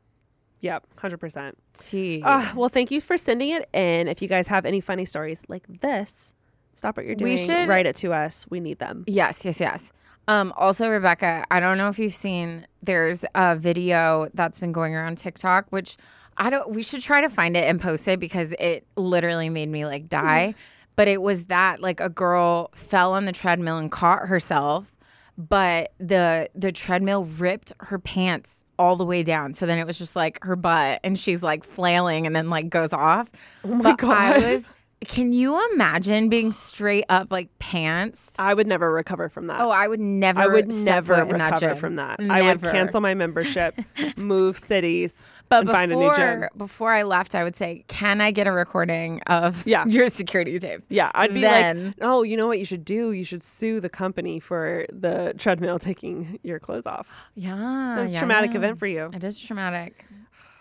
[0.60, 1.52] Yep, 100%.
[1.74, 2.22] Tea.
[2.24, 4.08] Ah, well, thank you for sending it in.
[4.08, 6.34] If you guys have any funny stories like this,
[6.74, 7.32] stop what you're doing.
[7.32, 8.46] We should- write it to us.
[8.50, 9.04] We need them.
[9.06, 9.92] Yes, yes, yes.
[10.28, 12.66] Um, also, Rebecca, I don't know if you've seen.
[12.82, 15.96] There's a video that's been going around TikTok, which
[16.36, 16.70] I don't.
[16.70, 20.08] We should try to find it and post it because it literally made me like
[20.08, 20.54] die.
[20.96, 24.94] but it was that like a girl fell on the treadmill and caught herself,
[25.38, 29.52] but the the treadmill ripped her pants all the way down.
[29.52, 32.70] So then it was just like her butt, and she's like flailing, and then like
[32.70, 33.30] goes off.
[33.62, 34.42] Oh my I God.
[34.42, 34.72] was.
[35.06, 38.32] Can you imagine being straight up like pants?
[38.38, 39.58] I would never recover from that.
[39.60, 40.40] Oh, I would never.
[40.42, 42.20] I would never that recover from that.
[42.20, 43.74] I would cancel my membership,
[44.18, 46.44] move cities, But before, find a new gym.
[46.54, 49.84] before I left, I would say, "Can I get a recording of Yeah.
[49.88, 53.12] your security tapes?" Yeah, I'd be Then- like, oh, you know what you should do?
[53.12, 57.10] You should sue the company for the treadmill taking your clothes off.
[57.34, 57.56] Yeah,
[57.96, 58.58] That was a traumatic yeah.
[58.58, 59.10] event for you.
[59.14, 60.04] It is traumatic.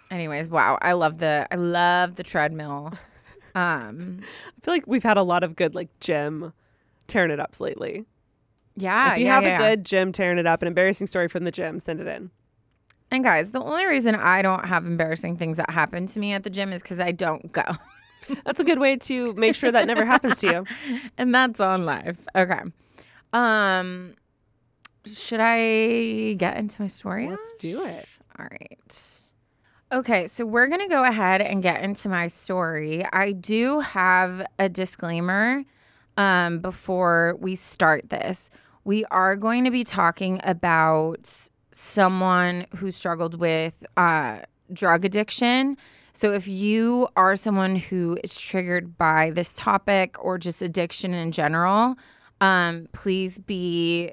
[0.10, 2.94] Anyways, wow, I love the I love the treadmill.
[3.60, 6.54] Um, I feel like we've had a lot of good like gym
[7.08, 8.06] tearing it ups lately.
[8.76, 11.28] yeah, if you yeah, have yeah, a good gym tearing it up, an embarrassing story
[11.28, 12.32] from the gym, send it in.
[13.12, 16.44] And guys, the only reason I don't have embarrassing things that happen to me at
[16.44, 17.64] the gym is because I don't go.
[18.46, 20.66] That's a good way to make sure that never happens to you.
[21.18, 22.20] and that's on live.
[22.36, 22.62] Okay.
[23.34, 24.14] Um
[25.06, 27.28] should I get into my story?
[27.28, 28.08] Let's do it.
[28.38, 29.29] All right.
[29.92, 33.04] Okay, so we're going to go ahead and get into my story.
[33.12, 35.64] I do have a disclaimer
[36.16, 38.52] um, before we start this.
[38.84, 45.76] We are going to be talking about someone who struggled with uh, drug addiction.
[46.14, 51.32] So if you are someone who is triggered by this topic or just addiction in
[51.32, 51.96] general,
[52.42, 54.12] um, please be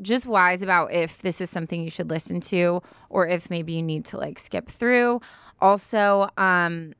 [0.00, 3.82] just wise about if this is something you should listen to or if maybe you
[3.82, 5.20] need to like skip through.
[5.60, 6.92] Also, um,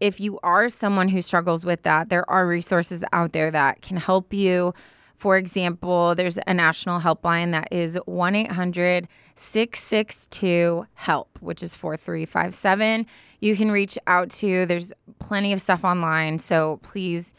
[0.00, 3.96] if you are someone who struggles with that, there are resources out there that can
[3.96, 4.74] help you.
[5.14, 13.06] For example, there's a national helpline that is 1 800 662 HELP, which is 4357.
[13.40, 16.38] You can reach out to, there's plenty of stuff online.
[16.38, 17.32] So please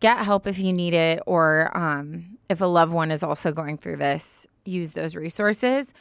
[0.00, 3.78] get help if you need it, or um, if a loved one is also going
[3.78, 5.92] through this, use those resources.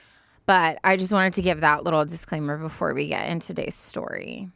[0.45, 4.49] But I just wanted to give that little disclaimer before we get into today's story.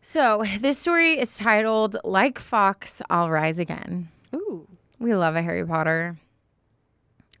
[0.00, 4.08] So, this story is titled Like Fawkes, I'll Rise Again.
[4.34, 4.68] Ooh.
[4.98, 6.16] We love a Harry Potter.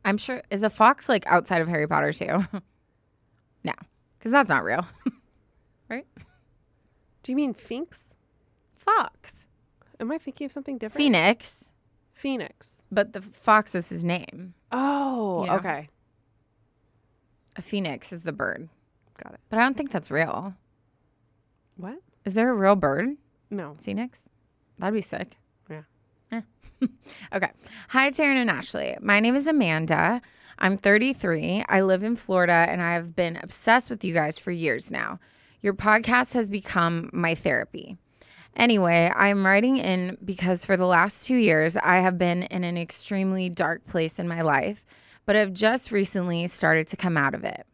[0.04, 2.44] I'm sure, is a fox like outside of Harry Potter too?
[3.64, 3.72] no.
[4.18, 4.84] because that's not real,
[5.88, 6.06] right?
[7.22, 8.14] Do you mean Finks?
[8.74, 9.46] Fox,
[10.00, 10.96] Am I thinking of something different?
[10.98, 11.70] Phoenix,
[12.14, 12.82] Phoenix.
[12.90, 14.54] but the Fawkes is his name.
[14.72, 15.56] Oh, You know.
[15.58, 15.88] okay.
[17.56, 18.68] A phoenix is the bird,
[19.22, 19.40] Got it.
[19.50, 20.54] but I don't think that's real.
[21.76, 21.98] What?
[22.24, 23.16] Is there a real bird,
[23.50, 23.76] No.
[23.80, 24.20] phoenix?
[24.78, 25.36] That'd be sick.
[25.68, 25.82] Yeah.
[26.32, 26.40] Eh.
[27.32, 27.50] Okay.
[27.90, 28.96] Hi, Taryne and Ashley.
[29.00, 30.20] My name is Amanda.
[30.58, 31.64] I'm 33.
[31.68, 35.18] I live in Florida and I have been obsessed with you guys for years now.
[35.60, 37.96] Your podcast has become my therapy.
[38.56, 42.76] Anyway, I'm writing in because for the last two years, I have been in an
[42.76, 44.84] extremely dark place in my life,
[45.26, 47.66] but have just recently started to come out of it.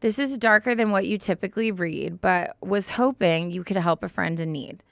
[0.00, 4.08] This is darker than what you typically read, but was hoping you could help a
[4.08, 4.82] friend in need.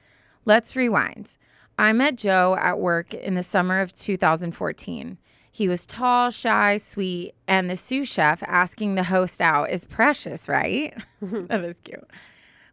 [0.44, 1.36] Let's rewind.
[1.78, 5.18] I met Joe at work in the summer of 2014.
[5.50, 10.48] He was tall, shy, sweet, and the sous chef asking the host out is precious,
[10.48, 10.94] right?
[11.20, 12.08] that is cute.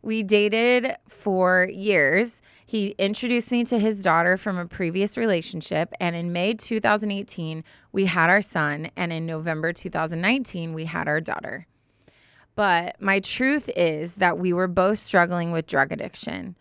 [0.07, 2.41] We dated for years.
[2.65, 8.05] He introduced me to his daughter from a previous relationship, and in May 2018, we
[8.05, 11.67] had our son, and in November 2019, we had our daughter.
[12.55, 16.55] But my truth is that we were both struggling with drug addiction.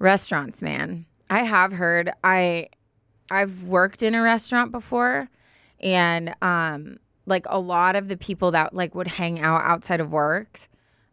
[0.00, 1.06] Restaurants, man.
[1.30, 2.66] I have heard I
[3.30, 5.28] I've worked in a restaurant before
[5.78, 10.10] and um like a lot of the people that like would hang out outside of
[10.10, 10.68] work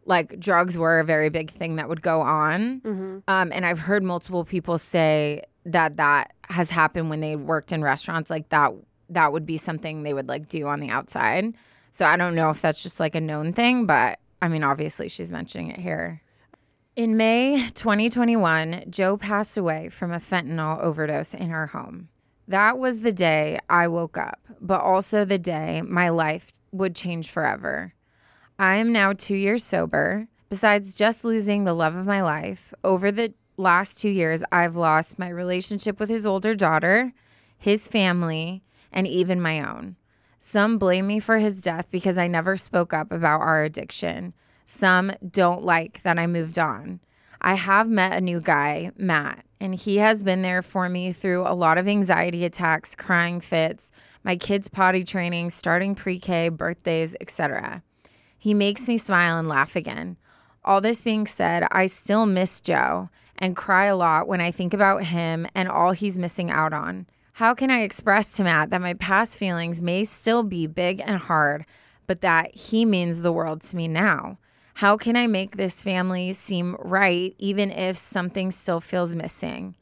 [0.06, 2.80] like drugs were a very big thing that would go on
[3.28, 7.82] um and i've heard multiple people say that that has happened when they worked in
[7.82, 8.72] restaurants like that
[9.08, 11.52] that would be something they would like do on the outside
[11.92, 15.08] so i don't know if that's just like a known thing but i mean obviously
[15.08, 16.22] she's mentioning it here
[16.96, 22.08] in May 2021, Joe passed away from a fentanyl overdose in her home.
[22.48, 27.30] That was the day I woke up, but also the day my life would change
[27.30, 27.92] forever.
[28.58, 30.28] I am now two years sober.
[30.48, 35.18] Besides just losing the love of my life, over the last two years, I've lost
[35.18, 37.12] my relationship with his older daughter,
[37.58, 39.96] his family, and even my own.
[40.38, 44.32] Some blame me for his death because I never spoke up about our addiction.
[44.64, 47.00] Some don't like that I moved on.
[47.42, 51.46] I have met a new guy, Matt, and he has been there for me through
[51.46, 53.90] a lot of anxiety attacks, crying fits,
[54.24, 57.82] my kids' potty training, starting pre K, birthdays, etc.
[58.38, 60.16] He makes me smile and laugh again.
[60.64, 64.74] All this being said, I still miss Joe and cry a lot when I think
[64.74, 67.06] about him and all he's missing out on.
[67.34, 71.18] How can I express to Matt that my past feelings may still be big and
[71.18, 71.66] hard,
[72.06, 74.38] but that he means the world to me now?
[74.74, 79.74] How can I make this family seem right even if something still feels missing?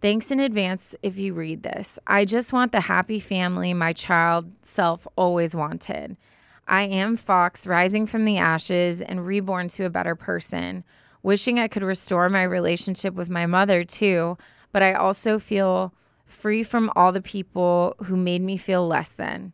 [0.00, 1.98] Thanks in advance if you read this.
[2.06, 6.18] I just want the happy family my child self always wanted.
[6.66, 10.84] I am Fawkes, rising from the ashes and reborn to a better person,
[11.22, 14.38] wishing I could restore my relationship with my mother too,
[14.72, 15.94] but I also feel
[16.26, 19.52] free from all the people who made me feel less than.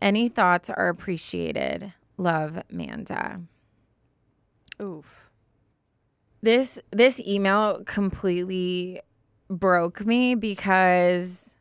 [0.00, 1.92] Any thoughts are appreciated.
[2.16, 3.42] Love, Manda.
[4.80, 5.30] Oof.
[6.42, 9.00] This this email completely
[9.48, 11.56] broke me because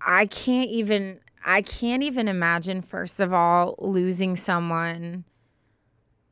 [0.00, 5.24] I can't even I can't even imagine first of all losing someone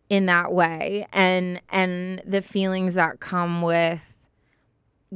[0.09, 4.17] in that way and and the feelings that come with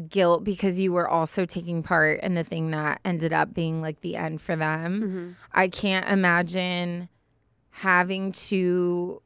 [0.08, 4.00] guilt because you were also taking part in the thing that ended up being like
[4.00, 5.02] the end for them.
[5.02, 5.30] Mm-hmm.
[5.52, 7.08] I can't imagine
[7.70, 9.22] having to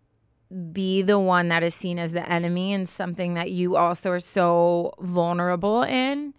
[0.73, 4.21] be the one that is seen as the enemy and something that you also are
[4.21, 6.35] so vulnerable in.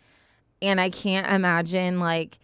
[0.62, 2.40] And I can't imagine like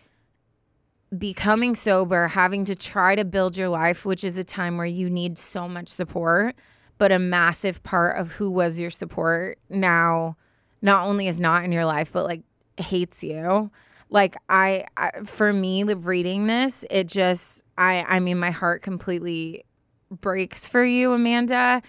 [1.17, 5.09] becoming sober, having to try to build your life, which is a time where you
[5.09, 6.55] need so much support,
[6.97, 10.37] but a massive part of who was your support now
[10.81, 12.41] not only is not in your life, but like
[12.77, 13.71] hates you.
[14.09, 19.65] Like I, I for me reading this, it just I I mean my heart completely
[20.09, 21.81] breaks for you, Amanda.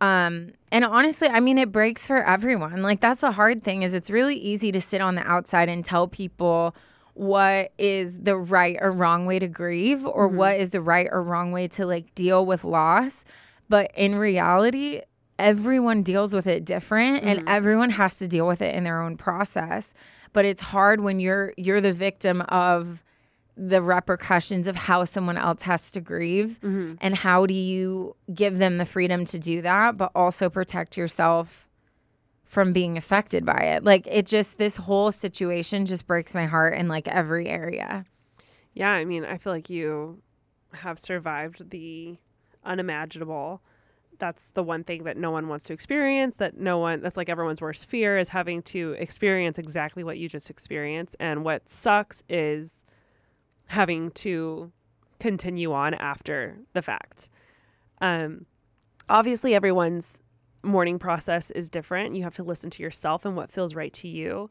[0.00, 2.82] Um, and honestly, I mean, it breaks for everyone.
[2.82, 5.82] Like, that's the hard thing is it's really easy to sit on the outside and
[5.82, 6.74] tell people
[7.14, 10.36] what is the right or wrong way to grieve or mm-hmm.
[10.36, 13.24] what is the right or wrong way to like deal with loss.
[13.68, 15.02] But in reality,
[15.38, 17.48] everyone deals with it different and mm-hmm.
[17.48, 19.94] everyone has to deal with it in their own process.
[20.32, 23.04] But it's hard when you're you're the victim of
[23.56, 26.94] the repercussions of how someone else has to grieve mm-hmm.
[27.00, 31.68] and how do you give them the freedom to do that but also protect yourself
[32.54, 33.82] from being affected by it.
[33.82, 38.04] Like it just this whole situation just breaks my heart in like every area.
[38.74, 40.22] Yeah, I mean, I feel like you
[40.72, 42.16] have survived the
[42.64, 43.60] unimaginable.
[44.18, 47.28] That's the one thing that no one wants to experience that no one that's like
[47.28, 51.16] everyone's worst fear is having to experience exactly what you just experienced.
[51.18, 52.84] And what sucks is
[53.66, 54.70] having to
[55.18, 57.30] continue on after the fact.
[58.00, 58.46] Um
[59.08, 60.20] obviously everyone's
[60.64, 64.08] mourning process is different you have to listen to yourself and what feels right to
[64.08, 64.50] you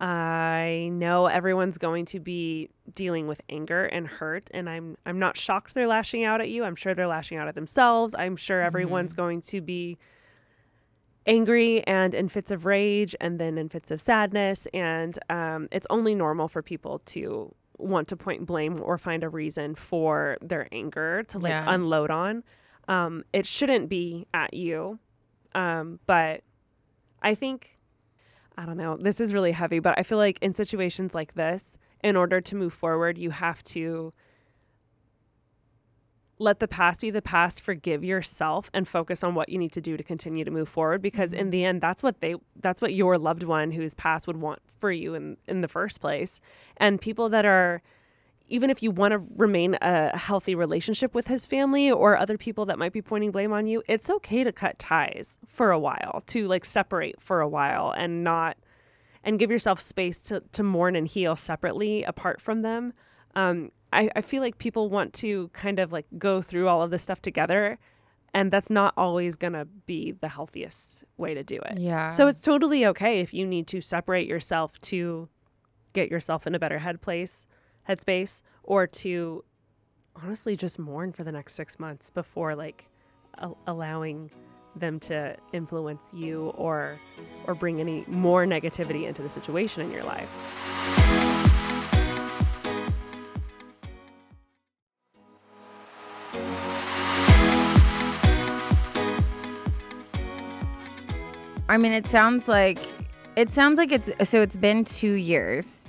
[0.00, 5.36] I know everyone's going to be dealing with anger and hurt and I'm I'm not
[5.36, 6.62] shocked they're lashing out at you.
[6.62, 8.14] I'm sure they're lashing out at themselves.
[8.16, 9.98] I'm sure everyone's going to be
[11.26, 15.86] angry and in fits of rage and then in fits of sadness and um, it's
[15.90, 20.68] only normal for people to want to point blame or find a reason for their
[20.72, 21.64] anger to like Yeah.
[21.74, 22.44] unload on.
[22.88, 24.98] Um, it shouldn't be at you.
[25.58, 26.42] Um, but
[27.20, 27.76] I think
[28.56, 28.96] I don't know.
[28.96, 32.56] This is really heavy, but I feel like in situations like this, in order to
[32.56, 34.12] move forward, you have to
[36.40, 39.80] let the past be the past, forgive yourself and focus on what you need to
[39.80, 42.94] do to continue to move forward because in the end that's what they that's what
[42.94, 46.40] your loved one who's passed would want for you in in the first place.
[46.76, 47.82] And people that are
[48.48, 52.66] even if you want to remain a healthy relationship with his family or other people
[52.66, 56.22] that might be pointing blame on you, it's okay to cut ties for a while,
[56.26, 58.56] to like separate for a while and not
[59.24, 62.92] and give yourself space to, to mourn and heal separately apart from them.
[63.34, 66.90] Um, I, I feel like people want to kind of like go through all of
[66.90, 67.78] this stuff together
[68.34, 71.78] and that's not always gonna be the healthiest way to do it.
[71.78, 72.10] Yeah.
[72.10, 75.28] So it's totally okay if you need to separate yourself to
[75.92, 77.46] get yourself in a better head place,
[77.88, 79.44] headspace, or to
[80.22, 82.88] honestly just mourn for the next six months before like
[83.38, 84.30] a- allowing
[84.76, 86.98] them to influence you or
[87.46, 90.28] or bring any more negativity into the situation in your life.
[101.70, 102.78] I mean, it sounds like
[103.36, 105.88] it sounds like it's so it's been two years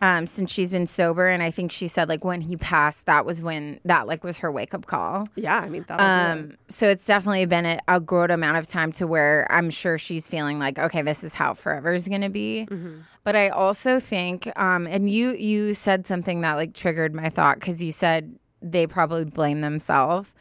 [0.00, 3.24] um since she's been sober and I think she said like when he passed that
[3.26, 5.26] was when that like was her wake up call.
[5.34, 6.00] Yeah, I mean do it.
[6.00, 9.98] Um so it's definitely been a, a good amount of time to where I'm sure
[9.98, 12.68] she's feeling like okay this is how forever is going to be.
[13.24, 17.60] But I also think um and you you said something that like triggered my thought
[17.60, 20.32] cuz you said they probably blame themselves.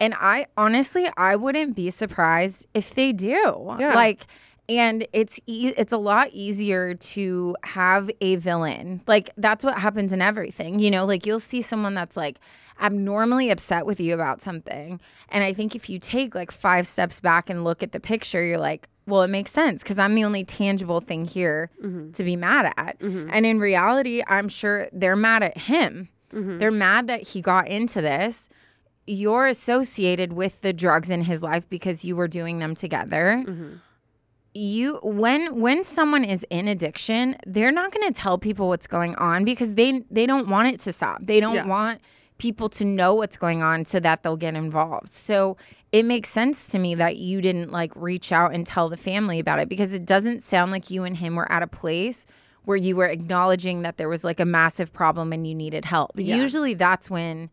[0.00, 3.76] And I honestly, I wouldn't be surprised if they do.
[3.78, 3.94] Yeah.
[3.94, 4.26] Like,
[4.68, 9.02] and it's e- it's a lot easier to have a villain.
[9.06, 10.78] Like that's what happens in everything.
[10.78, 12.40] You know, like you'll see someone that's like
[12.80, 17.20] abnormally upset with you about something, and I think if you take like five steps
[17.20, 20.24] back and look at the picture, you're like, well, it makes sense because I'm the
[20.24, 22.12] only tangible thing here mm-hmm.
[22.12, 22.98] to be mad at.
[22.98, 23.30] Mm-hmm.
[23.32, 26.08] And in reality, I'm sure they're mad at him.
[26.32, 26.58] Mm-hmm.
[26.58, 28.48] They're mad that he got into this
[29.06, 33.44] you're associated with the drugs in his life because you were doing them together.
[34.56, 39.16] You when when someone is in addiction, they're not going to tell people what's going
[39.16, 41.18] on because they they don't want it to stop.
[41.22, 41.66] They don't Yeah.
[41.66, 42.00] want
[42.38, 45.08] people to know what's going on so that they'll get involved.
[45.12, 45.56] So
[45.92, 49.38] it makes sense to me that you didn't like reach out and tell the family
[49.40, 52.26] about it because it doesn't sound like you and him were at a place
[52.64, 56.12] where you were acknowledging that there was like a massive problem and you needed help.
[56.16, 57.50] Usually that's when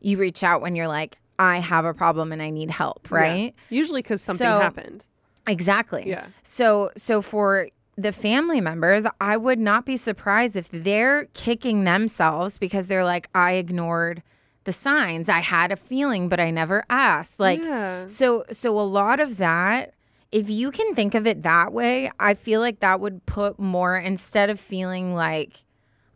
[0.00, 3.54] you reach out when you're like, I have a problem and I need help, right?
[3.68, 3.76] Yeah.
[3.78, 5.06] Usually because something So- happened.
[5.46, 6.08] Exactly.
[6.08, 6.26] Yeah.
[6.42, 12.58] So so for the family members, I would not be surprised if they're kicking themselves
[12.58, 14.22] because they're like, I ignored
[14.64, 15.28] the signs.
[15.28, 17.40] I had a feeling, but I never asked.
[17.40, 18.06] Like Yeah.
[18.06, 19.94] so so a lot of that
[20.32, 23.96] if you can think of it that way, I feel like that would put more
[23.96, 25.64] instead of feeling like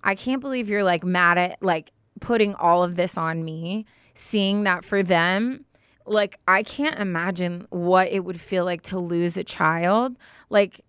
[0.05, 4.63] I can't believe you're like mad at like putting all of this on me, seeing
[4.65, 5.65] that for them,
[6.07, 10.17] like I can't imagine what it would feel like to lose a child.
[10.51, 10.81] Like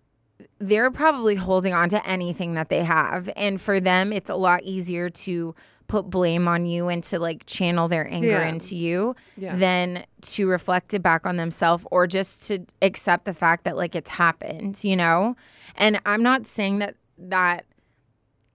[0.58, 3.30] they're probably holding on to anything that they have.
[3.36, 5.54] And for them, it's a lot easier to
[5.88, 8.48] put blame on you and to like channel their anger Yeah.
[8.48, 9.54] into you Yeah.
[9.56, 13.94] than to reflect it back on themselves or just to accept the fact that like
[13.94, 15.36] it's happened, you know?
[15.76, 17.64] And I'm not saying that that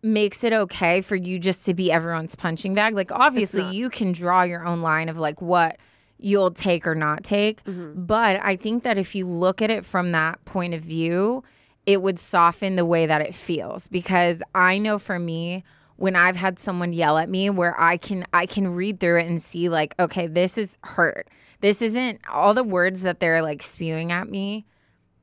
[0.04, 2.96] makes it okay for you just to be everyone's punching bag.
[2.96, 5.78] Like obviously you can draw your own line of like what
[6.22, 7.64] you'll take or not take.
[7.64, 8.06] Mm-hmm.
[8.06, 11.44] But I think that if you look at it from that point of view,
[11.86, 15.64] it would soften the way that it feels because I know for me
[15.96, 19.28] when I've had someone yell at me where I can I can read through it
[19.28, 21.28] and see like okay this is hurt.
[21.62, 24.66] This isn't all the words that they're like spewing at me.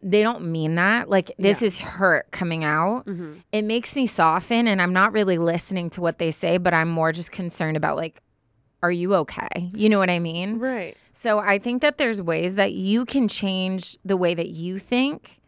[0.03, 1.09] They don't mean that.
[1.09, 3.07] Like this is hurt coming out.
[3.53, 6.89] It makes me soften and I'm not really listening to what they say, but I'm
[6.89, 8.21] more just concerned about like
[8.83, 9.71] are you okay?
[9.75, 10.59] You know what I mean?
[10.59, 10.97] Right.
[11.13, 15.41] So I think that there's ways that you can change the way that you think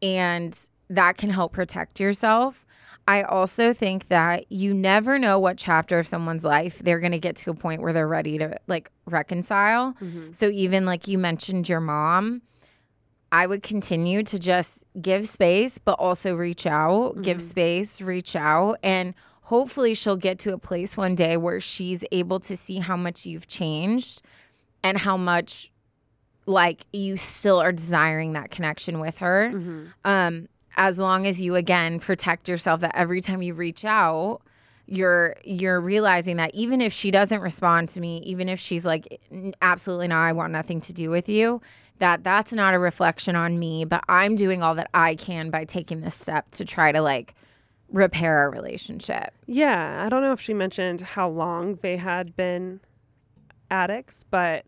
[0.00, 0.56] and
[0.88, 2.64] that can help protect yourself.
[3.08, 7.18] I also think that you never know what chapter of someone's life they're going to
[7.18, 9.94] get to a point where they're ready to like reconcile.
[9.94, 10.32] Mm-hmm.
[10.32, 12.42] So even like you mentioned your mom,
[13.32, 17.48] I would continue to just give space but also reach out, give mm-hmm.
[17.48, 19.14] space, reach out and
[19.48, 23.24] hopefully she'll get to a place one day where she's able to see how much
[23.24, 24.20] you've changed
[24.82, 25.70] and how much
[26.44, 29.48] like you still are desiring that connection with her.
[30.04, 34.40] Um as long as you again protect yourself that every time you reach out
[34.86, 39.20] you're you're realizing that even if she doesn't respond to me even if she's like
[39.62, 41.60] absolutely not I want nothing to do with you
[41.98, 45.64] that that's not a reflection on me but I'm doing all that I can by
[45.64, 47.34] taking this step to try to like
[47.90, 52.80] repair our relationship Yeah, I don't know if she mentioned how long they had been
[53.70, 54.64] addicts, but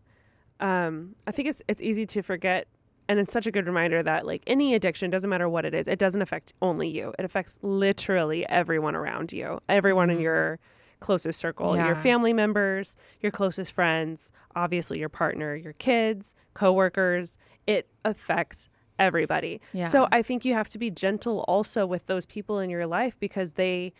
[0.59, 2.67] um, I think it's it's easy to forget,
[3.07, 5.87] and it's such a good reminder that like any addiction doesn't matter what it is,
[5.87, 7.13] it doesn't affect only you.
[7.17, 10.59] It affects literally everyone around you, everyone in your
[10.99, 17.37] closest circle, your family members, your closest friends, obviously your partner, your kids, coworkers.
[17.67, 18.69] It affects
[19.01, 19.59] everybody.
[19.73, 19.83] Yeah.
[19.83, 23.19] So I think you have to be gentle also with those people in your life
[23.19, 23.93] because they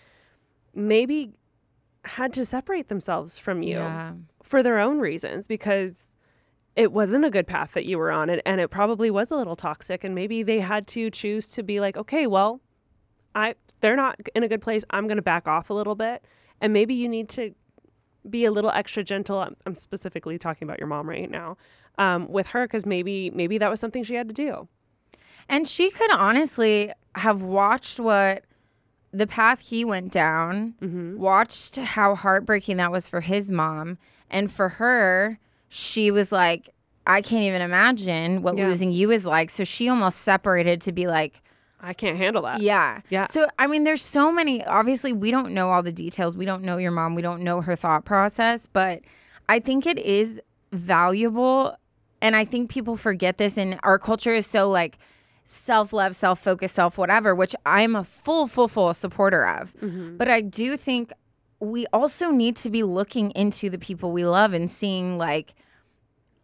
[0.73, 1.33] maybe
[2.05, 4.13] had to separate themselves from you yeah
[4.51, 6.13] for their own reasons because
[6.75, 9.35] it wasn't a good path that you were on and, and it probably was a
[9.35, 12.59] little toxic and maybe they had to choose to be like okay well
[13.33, 16.25] i they're not in a good place i'm going to back off a little bit
[16.59, 17.53] and maybe you need to
[18.29, 21.55] be a little extra gentle i'm, I'm specifically talking about your mom right now
[21.97, 24.67] um, with her because maybe maybe that was something she had to do
[25.49, 28.43] And she could honestly have watched what
[29.11, 31.17] the path he went down, mm-hmm.
[31.17, 33.97] watched how heartbreaking that was for his mom.
[34.29, 35.37] And for her,
[35.67, 36.69] she was like,
[37.05, 38.67] I can't even imagine what Yeah.
[38.67, 39.49] losing you is like.
[39.49, 41.41] So she almost separated to be like,
[41.83, 43.01] i can't handle that yeah.
[43.09, 43.25] Yeah.
[43.25, 44.63] So, I mean, there's so many.
[44.63, 46.37] Obviously, we don't know all the details.
[46.37, 47.15] We don't know your mom.
[47.15, 48.67] We don't know her thought process.
[48.67, 49.01] But
[49.49, 50.39] I think it is
[50.71, 51.75] valuable.
[52.21, 53.57] And I think people forget this.
[53.57, 54.99] And our culture is so like
[55.51, 59.73] self love, self focus, self whatever, which I'm a full, full, full supporter of.
[59.75, 60.17] Mm-hmm.
[60.17, 61.11] But I do think
[61.59, 65.53] we also need to be looking into the people we love and seeing like,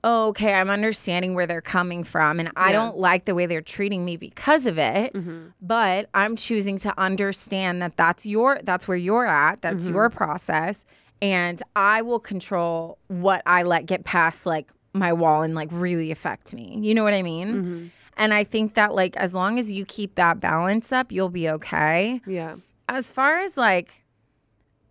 [0.03, 2.39] oh, okay, I'm understanding where they're coming from.
[2.39, 5.13] And I don't like the way they're treating me because of it.
[5.13, 5.47] Mm-hmm.
[5.59, 9.61] But I'm choosing to understand that that's your, that's where you're at.
[9.61, 9.95] That's mm-hmm.
[9.95, 10.85] your process.
[11.19, 16.11] And I will control what I let get past like my wall and like really
[16.11, 16.77] affect me.
[16.81, 17.91] You know what I mean?
[18.17, 21.49] And I think that like as long as you keep that balance up, you'll be
[21.49, 22.21] okay.
[22.25, 22.55] Yeah.
[22.89, 24.03] As far as like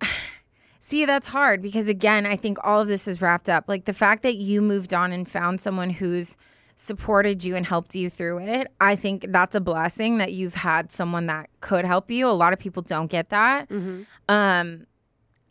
[0.80, 3.64] see that's hard because again i think all of this is wrapped up.
[3.66, 6.36] Like the fact that you moved on and found someone who's
[6.76, 10.92] supported you and helped you through it i think that's a blessing that you've had
[10.92, 12.28] someone that could help you.
[12.28, 13.68] A lot of people don't get that.
[13.68, 14.02] Hmm.
[14.28, 14.86] um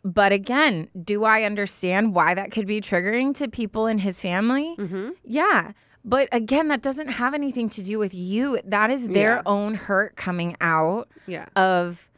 [0.04, 4.74] but again do i understand why that could be triggering to people in his family?
[4.76, 5.10] Hmm.
[5.24, 5.72] yeah
[6.06, 8.60] but again that doesn't have anything to do with you.
[8.64, 9.42] That is their Yeah.
[9.44, 11.46] own hurt coming out yeah.
[11.56, 12.08] of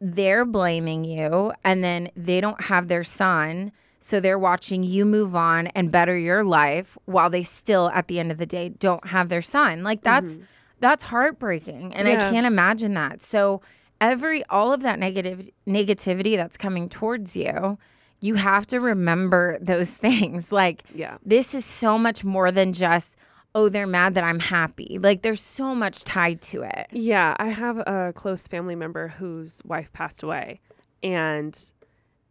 [0.00, 5.36] they're blaming you and then they don't have their son so they're watching you move
[5.36, 9.06] on and better your life while they still at the end of the day don't
[9.08, 9.84] have their son.
[9.84, 10.44] Like that's mm-hmm.
[10.80, 13.22] that's heartbreaking and i can't imagine that.
[13.22, 13.62] So
[14.00, 17.78] every all of that negative negativity that's coming towards you
[18.20, 20.50] you have to remember those things.
[20.50, 21.18] Like Yeah.
[21.24, 23.16] this is so much more than just
[23.54, 27.48] oh they're mad that i'm happy like there's so much tied to it Yeah, I
[27.48, 30.60] have a close family member whose wife passed away,
[31.02, 31.58] and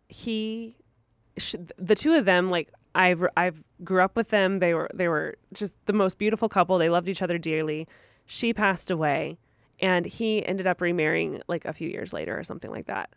[0.08, 0.76] he,
[1.38, 4.60] sh- the two of them, like I've I've grew up with them.
[4.60, 6.78] They were they were just the most beautiful couple.
[6.78, 7.88] They loved each other dearly.
[8.26, 9.38] She passed away,
[9.80, 13.10] and he ended up remarrying like a few years later or something like that.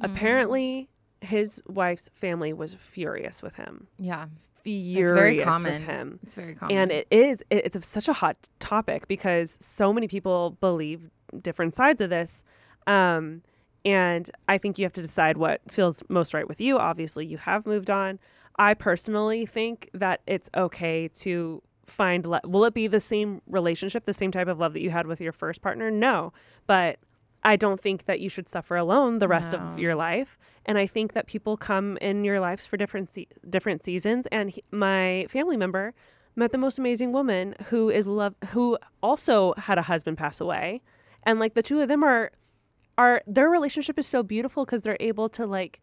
[0.00, 0.04] Mm.
[0.06, 0.88] Apparently,
[1.20, 3.88] his wife's family was furious with him.
[3.98, 4.26] yeah
[4.62, 6.18] Furious it's very common with him.
[6.22, 9.92] it's very common And it is, it- it's a, such a hot topic because so
[9.92, 11.10] many people believe
[11.42, 12.44] different sides of this.
[12.86, 13.42] Um,
[13.84, 16.78] and I think you have to decide what feels most right with you.
[16.78, 18.18] Obviously, you have moved on.
[18.58, 24.04] I personally think that it's okay to find, le- will it be the same relationship,
[24.04, 25.90] the same type of love that you had with your first partner?
[25.90, 26.32] No.
[26.66, 26.98] But
[27.42, 29.60] I don't think that you should suffer alone the rest No.
[29.60, 30.38] of your life.
[30.66, 34.26] And I think that people come in your lives for different se- different seasons.
[34.26, 35.94] And he, my family member
[36.34, 40.80] met the most amazing woman who is love who also had a husband pass away,
[41.24, 42.30] and like the two of them are
[42.96, 45.80] are their relationship is so beautiful because they're able to like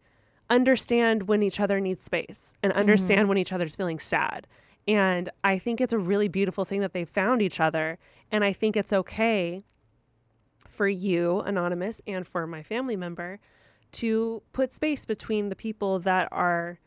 [0.48, 3.28] understand when each other needs space and understand mm-hmm.
[3.30, 4.46] when each other's feeling sad.
[4.86, 7.98] And I think it's a really beautiful thing that they found each other.
[8.30, 9.62] And I think it's okay
[10.76, 13.40] for you, Anonymous, and for my family member
[13.92, 16.78] to put space between the people that are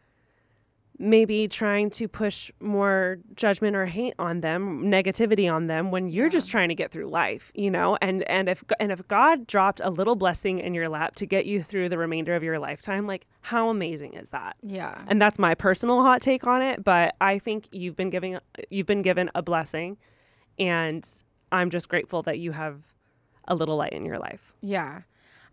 [1.01, 6.27] maybe trying to push more judgment or hate on them negativity on them when you're
[6.29, 7.97] just trying to get through life you know?
[8.01, 11.45] And and if and if god dropped a little blessing in your lap to get
[11.45, 14.57] you through the remainder of your lifetime like how amazing is that?
[14.61, 15.01] Yeah.
[15.07, 18.37] and that's my personal hot take on it but i think you've been giving
[18.69, 19.97] you've been given a blessing
[20.59, 21.07] and
[21.53, 22.83] i'm just grateful that you have
[23.49, 25.01] a little light in your life Yeah.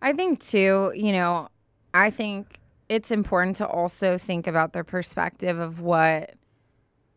[0.02, 1.48] I think too, you know,
[1.94, 6.34] I think it's important to also think about the perspective of what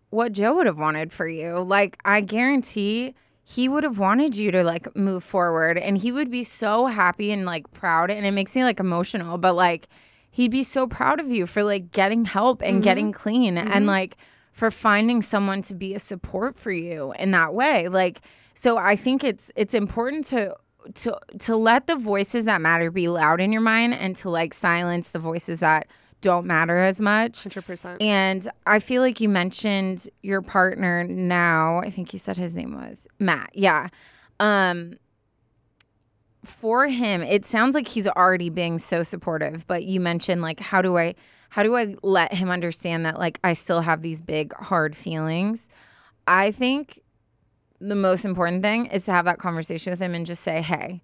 [0.10, 1.60] what Joe would have wanted for you.
[1.60, 3.14] Like I guarantee
[3.44, 7.32] he would have wanted you to like move forward and he would be so happy
[7.32, 9.88] and like proud and it makes me like emotional, but like
[10.32, 12.82] he'd be so proud of you for like getting help and mm-hmm.
[12.82, 13.86] getting clean and mm-hmm.
[13.86, 14.18] like
[14.52, 17.88] for finding someone to be a support for you in that way.
[17.88, 18.22] Like
[18.54, 20.56] so I think it's it's important to
[20.96, 24.54] to to let the voices that matter be loud in your mind and to like
[24.54, 25.88] silence the voices that
[26.22, 27.46] don't matter as much.
[27.46, 31.80] 100% And I feel like you mentioned your partner now.
[31.80, 33.52] I think you said his name was Matt.
[33.54, 33.88] Yeah.
[34.40, 34.98] Um
[36.44, 40.82] for him, it sounds like he's already being so supportive, but you mentioned like how
[40.82, 41.16] do I
[41.50, 45.68] how do I let him understand that like I still have these big hard feelings?
[46.28, 47.00] I think
[47.80, 51.02] the most important thing is to have that conversation with him and just say, "Hey,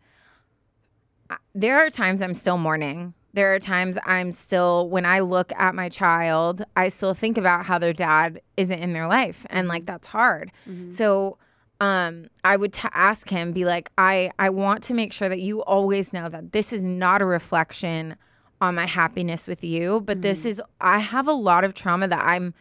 [1.54, 3.14] there are times I'm still mourning.
[3.34, 7.66] There are times I'm still, when I look at my child, I still think about
[7.66, 9.46] how their dad isn't in their life.
[9.50, 10.52] And like, that's hard.
[10.90, 11.38] So,
[11.82, 15.42] um, I would t- ask him, be like, I, I want to make sure that
[15.42, 18.16] you always know that this is not a reflection
[18.62, 22.24] on my happiness with you, but this is, I have a lot of trauma that
[22.24, 22.54] I'm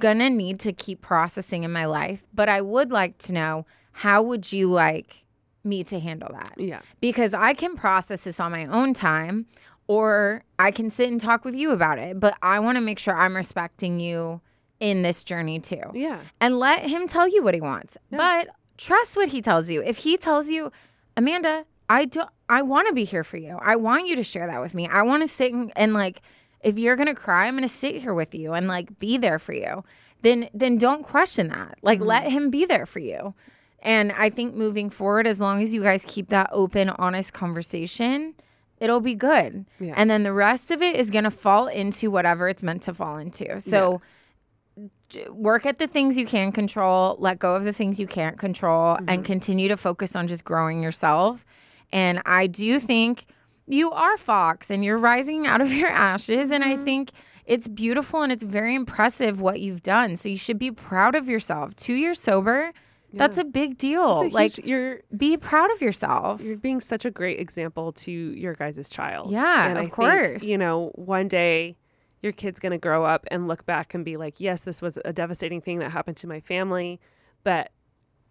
[0.00, 2.24] gonna need to keep processing in my life.
[2.34, 5.24] But I would like to know, how would you like
[5.64, 6.52] me to handle that?
[6.56, 9.46] yeah because I can process this on my own time
[9.86, 12.18] or I can sit and talk with you about it.
[12.18, 14.40] But I want to make sure I'm respecting you
[14.80, 15.82] in this journey too.
[15.94, 17.96] yeah And let him tell you what he wants.
[18.10, 19.82] But trust what he tells you.
[19.82, 20.72] If he tells you,
[21.16, 23.58] Amanda, I do I want to be here for you.
[23.60, 24.88] I want you to share that with me.
[24.88, 26.22] I want to sit and, and like
[26.62, 29.18] if you're going to cry, I'm going to sit here with you and like be
[29.18, 29.84] there for you.
[30.20, 31.78] Then then don't question that.
[31.82, 32.08] Like mm-hmm.
[32.08, 33.34] let him be there for you.
[33.80, 38.34] And I think moving forward as long as you guys keep that open, honest conversation,
[38.78, 39.66] it'll be good.
[39.80, 39.94] Yeah.
[39.96, 42.94] And then the rest of it is going to fall into whatever it's meant to
[42.94, 43.60] fall into.
[43.60, 44.00] So
[45.08, 48.38] j- work at the things you can control, let go of the things you can't
[48.38, 49.22] control, and mm-hmm.
[49.22, 51.44] continue to focus on just growing yourself.
[51.92, 53.26] And I do think
[53.66, 56.50] you are Fawkes and you're rising out of your ashes.
[56.50, 56.84] And I mm-hmm.
[56.84, 57.10] think
[57.46, 60.16] it's beautiful and it's very impressive what you've done.
[60.16, 61.74] So you should be proud of yourself.
[61.76, 62.72] Two years sober,
[63.14, 64.22] that's a big deal.
[64.22, 66.42] A like, you're be proud of yourself.
[66.42, 69.30] you're being such a great example to your guys' child.
[69.30, 70.44] Yeah, and of I think, course.
[70.44, 71.76] you know, one day
[72.22, 75.12] your kid's gonna grow up and look back and be like, "Yes, this was a
[75.12, 77.00] devastating thing that happened to my family,"
[77.44, 77.70] but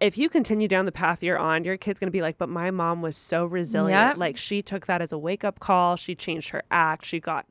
[0.01, 2.71] if you continue down the path you're on, your kid's gonna be like, "But my
[2.71, 4.09] mom was so resilient.
[4.09, 4.17] Yep.
[4.17, 5.95] Like she took that as a wake up call.
[5.95, 7.05] She changed her act.
[7.05, 7.45] She got."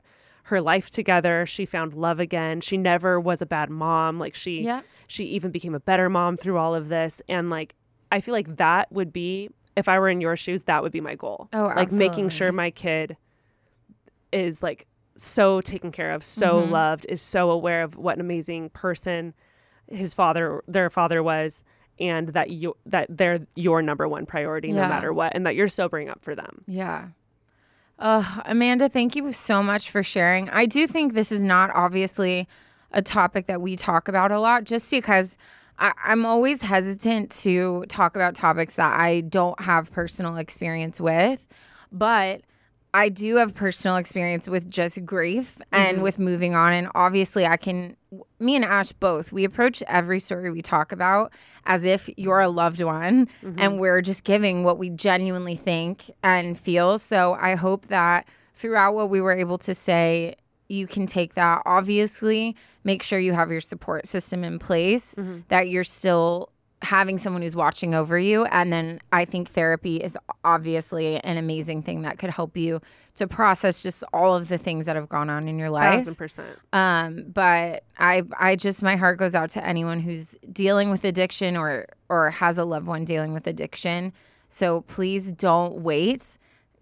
[0.45, 4.63] her life together she found love again she never was a bad mom like she
[4.63, 4.83] Yep.
[5.05, 7.75] she even became a better mom through all of this and like
[8.11, 10.99] i feel like that would be if i were in your shoes that would be
[10.99, 13.17] my goal Oh, like making sure my kid
[14.31, 16.71] is like so taken care of so Mm-hmm.
[16.71, 19.35] loved is so aware of what an amazing person
[19.87, 21.63] his father their father was
[21.99, 25.67] and that you that they're your number one priority no matter what and that you're
[25.67, 27.09] sobering up for them Yeah.
[27.99, 30.49] Uh, Amanda, thank you so much for sharing.
[30.49, 32.47] I do think this is not obviously
[32.91, 35.37] a topic that we talk about a lot just because
[35.77, 41.47] I, I'm always hesitant to talk about topics that I don't have personal experience with.
[41.91, 42.41] But
[42.93, 46.03] I do have personal experience with just grief and mm-hmm.
[46.03, 46.73] with moving on.
[46.73, 47.95] And obviously, I can,
[48.39, 51.31] me and Ash both, we approach every story we talk about
[51.65, 53.55] as if you're a loved one mm-hmm.
[53.57, 56.97] and we're just giving what we genuinely think and feel.
[56.97, 60.35] So I hope that throughout what we were able to say,
[60.67, 61.61] you can take that.
[61.65, 65.39] Obviously, make sure you have your support system in place, mm-hmm.
[65.49, 66.49] that you're still
[66.83, 68.45] having someone who's watching over you.
[68.45, 72.81] And then I think therapy is obviously an amazing thing that could help you
[73.15, 75.93] to process just all of the things that have gone on in your life.
[75.93, 80.89] thousand percent Um, but I I just my heart goes out to anyone who's dealing
[80.89, 84.13] with addiction or or has a loved one dealing with addiction.
[84.49, 86.37] So please don't wait.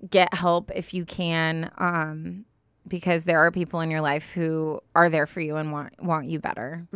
[0.09, 1.71] Get help if you can.
[1.77, 2.45] Um,
[2.87, 6.27] because there are people in your life who are there for you and want want
[6.27, 6.87] you better.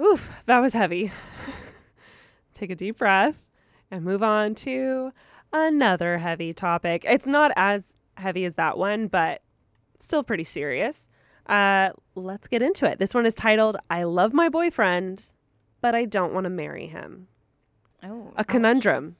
[0.00, 1.12] Oof, that was heavy.
[2.62, 3.50] Take a deep breath
[3.90, 5.10] and move on to
[5.52, 7.04] another heavy topic.
[7.04, 9.42] It's not as heavy as that one, but
[9.98, 11.10] still pretty serious.
[11.46, 13.00] Uh, let's get into it.
[13.00, 15.34] This one is titled I Love My Boyfriend,
[15.80, 17.26] but I Don't Want to Marry Him.
[18.04, 19.16] Oh, A conundrum.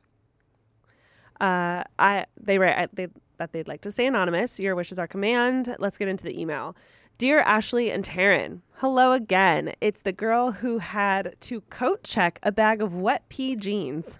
[1.40, 4.60] Uh, I they write I, they, that they'd like to stay anonymous.
[4.60, 5.74] Your wishes are command.
[5.80, 6.76] Let's get into the email.
[7.18, 9.74] Dear Ashley and Taryne, hello again.
[9.80, 14.18] It's the girl who had to coat check a bag of wet pee jeans.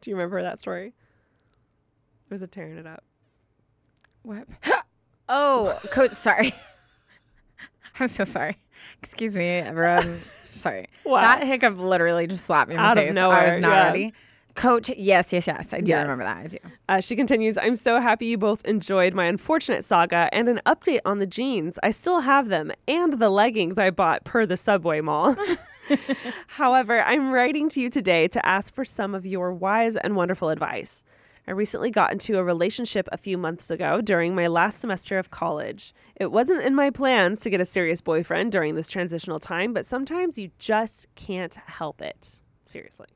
[0.00, 0.88] Do you remember that story?
[0.88, 3.04] It was a tearing it up.
[4.22, 4.48] What?
[5.28, 6.12] oh, coach.
[6.12, 6.52] Sorry.
[8.00, 8.58] I'm so sorry.
[9.02, 10.20] Excuse me, everyone.
[10.52, 10.88] sorry.
[11.04, 11.20] Wow.
[11.20, 13.10] That hiccup literally just slapped me in the Out of face.
[13.10, 13.86] I nowhere, was not yeah.
[13.86, 14.12] ready.
[14.60, 14.90] Coach.
[14.90, 15.72] Yes, yes, yes.
[15.72, 16.02] I do Yes.
[16.02, 16.36] remember that.
[16.36, 16.58] I do.
[16.88, 21.00] Uh, she continues, I'm so happy you both enjoyed my unfortunate saga and an update
[21.06, 21.78] on the jeans.
[21.82, 25.34] I still have them and the leggings I bought per the subway mall.
[26.48, 30.50] However, I'm writing to you today to ask for some of your wise and wonderful
[30.50, 31.04] advice.
[31.48, 35.30] I recently got into a relationship a few months ago during my last semester of
[35.30, 35.94] college.
[36.16, 39.86] It wasn't in my plans to get a serious boyfriend during this transitional time, but
[39.86, 42.38] sometimes you just can't help it.
[42.66, 43.06] Seriously.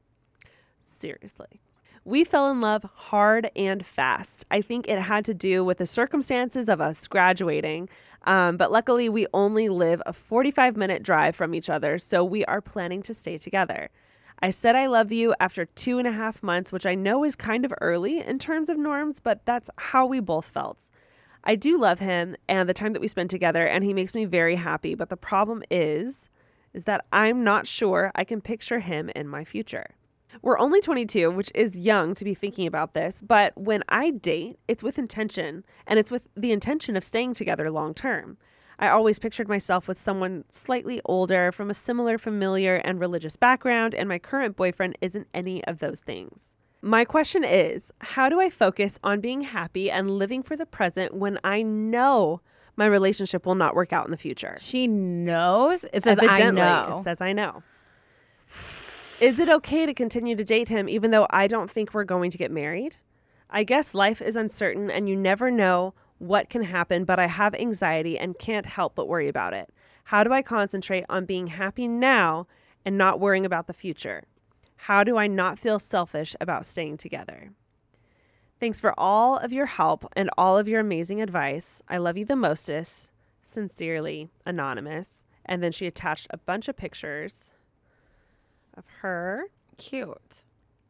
[1.04, 1.60] Seriously.
[2.06, 4.46] We fell in love hard and fast.
[4.50, 7.90] I think it had to do with the circumstances of us graduating,
[8.22, 12.42] um, but luckily we only live a 45 minute drive from each other, so we
[12.46, 13.90] are planning to stay together.
[14.40, 17.36] I said I love you after two and a half months, which I know is
[17.36, 20.90] kind of early in terms of norms, but that's how we both felt.
[21.44, 24.24] I do love him and the time that we spend together, and he makes me
[24.24, 24.94] very happy.
[24.94, 26.30] But the problem is,
[26.72, 29.94] is that I'm not sure I can picture him in my future.
[30.42, 34.58] We're only 22, which is young to be thinking about this, but when I date,
[34.68, 38.36] it's with intention, and it's with the intention of staying together long term.
[38.78, 43.94] I always pictured myself with someone slightly older from a similar familiar and religious background,
[43.94, 46.56] and my current boyfriend isn't any of those things.
[46.82, 51.14] My question is how do I focus on being happy and living for the present
[51.14, 52.42] when I know
[52.76, 54.56] my relationship will not work out in the future?
[54.60, 55.84] She knows.
[55.84, 56.98] It says Evidently, I know.
[56.98, 57.62] it says I know.
[59.20, 62.30] Is it okay to continue to date him even though I don't think we're going
[62.30, 62.96] to get married?
[63.48, 67.54] I guess life is uncertain and you never know what can happen, but I have
[67.54, 69.72] anxiety and can't help but worry about it.
[70.04, 72.48] How do I concentrate on being happy now
[72.84, 74.24] and not worrying about the future?
[74.76, 77.52] How do I not feel selfish about staying together?
[78.58, 81.82] Thanks for all of your help and all of your amazing advice.
[81.88, 83.10] I love you the mostest.
[83.42, 85.24] Sincerely, Anonymous.
[85.46, 87.52] And then she attached a bunch of pictures
[88.76, 89.44] of her,
[89.76, 90.44] cute.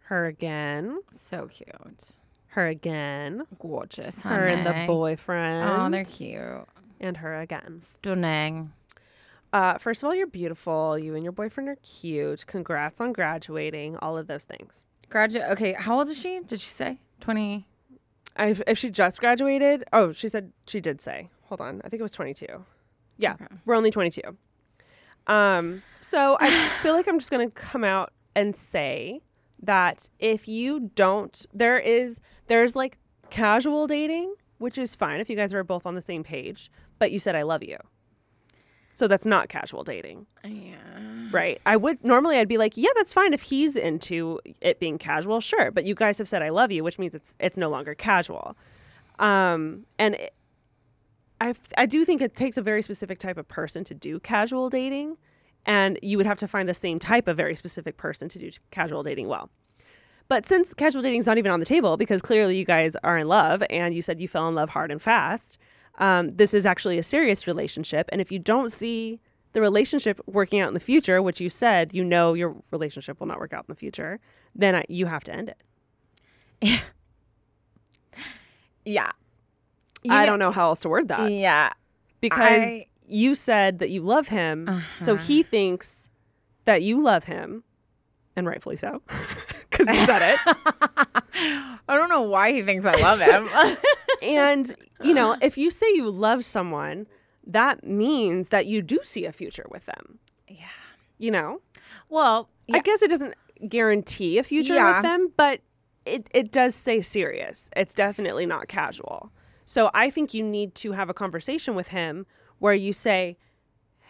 [0.07, 2.19] her again, So cute.
[2.49, 4.23] her again, Gorgeous.
[4.23, 6.67] her and the boyfriend, Oh, they're cute.
[7.01, 7.81] and her again.
[7.81, 8.73] Stunning.
[9.53, 10.99] Uh, first of all, you're beautiful.
[10.99, 12.45] You and your boyfriend are cute.
[12.47, 13.97] Congrats on graduating.
[13.99, 14.85] All of those things.
[15.09, 15.45] Graduate.
[15.51, 15.75] Okay.
[15.79, 16.41] How old is she?
[16.41, 16.99] Did she say?
[17.21, 17.67] 20.
[18.37, 21.31] I, if she just graduated, oh, she said she did say.
[21.45, 22.47] Hold on, I think it was 22.
[23.17, 23.47] Yeah, Okay.
[23.65, 24.23] we're only 22.
[25.27, 26.51] Um, so I
[26.83, 29.21] feel like I'm just gonna come out and say
[29.63, 32.99] that if you don't, there is there's like
[33.31, 36.71] casual dating, which is fine if you guys are both on the same page.
[36.99, 37.77] But you said I love you,
[38.93, 40.27] so that's not casual dating.
[40.45, 40.77] Yeah.
[41.33, 41.61] Right.
[41.67, 45.41] I would normally I'd be like, yeah, that's fine if he's into it being casual,
[45.41, 45.71] sure.
[45.71, 48.57] But you guys have said I love you, which means it's it's no longer casual.
[49.19, 50.35] Um, and it,
[51.41, 54.71] I I do think it takes a very specific type of person to do casual
[54.71, 55.17] dating,
[55.67, 58.51] and you would have to find the same type of very specific person to do
[58.71, 59.51] casual dating well.
[60.29, 63.19] But since casual dating is not even on the table because clearly you guys are
[63.19, 65.59] in love and you said you fell in love hard and fast,
[65.99, 68.09] um, this is actually a serious relationship.
[68.11, 69.21] And if you don't see
[69.53, 73.27] the relationship working out in the future, which you said you know your relationship will
[73.27, 74.19] not work out in the future,
[74.55, 75.63] then I, you have to end it.
[76.63, 76.81] Yeah.
[78.85, 79.11] Yeah.
[80.09, 81.71] I don't know how else to word that Yeah.
[82.21, 85.25] because I- you said that you love him, so Uh-huh.
[85.25, 86.09] he thinks
[86.65, 87.65] that you love him,
[88.37, 89.03] and rightfully so,
[89.71, 90.41] because he said it.
[91.89, 93.49] I don't know why he thinks I love him.
[94.23, 97.07] and you know, if you say you love someone,
[97.47, 100.19] that means that you do see a future with them.
[100.49, 100.65] yeah.
[101.19, 101.61] You know,
[102.09, 103.35] Well, I guess it doesn't
[103.69, 104.95] guarantee a future Yeah.
[104.97, 105.61] with them, but
[106.07, 107.69] it, it does say serious.
[107.77, 109.31] It's definitely not casual.
[109.67, 112.27] So I think you need to have a conversation with him
[112.59, 113.37] where you say,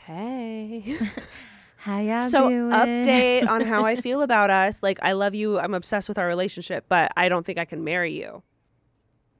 [0.07, 0.97] Hey,
[1.77, 4.83] how y'all so update on how I feel about us.
[4.83, 5.59] Like, I love you.
[5.59, 8.43] I'm obsessed with our relationship, but I don't think I can marry you.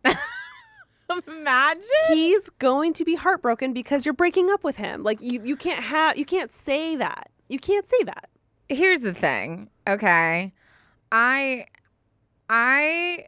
[1.27, 1.83] Imagine.
[2.09, 5.03] He's going to be heartbroken because you're breaking up with him.
[5.03, 7.31] Like you, you can't have, you can't say that.
[7.49, 8.31] You can't say that.
[8.69, 10.53] Here's the thing, okay?
[11.13, 11.67] I
[12.49, 13.27] I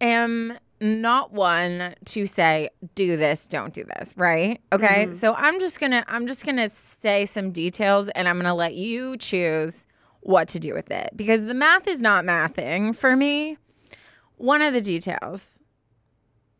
[0.00, 4.60] am not one to say do this, don't do this, right?
[4.72, 5.06] Okay?
[5.12, 8.46] So I'm just going to I'm just going to say some details and I'm going
[8.46, 9.86] to let you choose
[10.20, 13.58] what to do with it because the math is not mathing for me.
[14.36, 15.60] One of the details.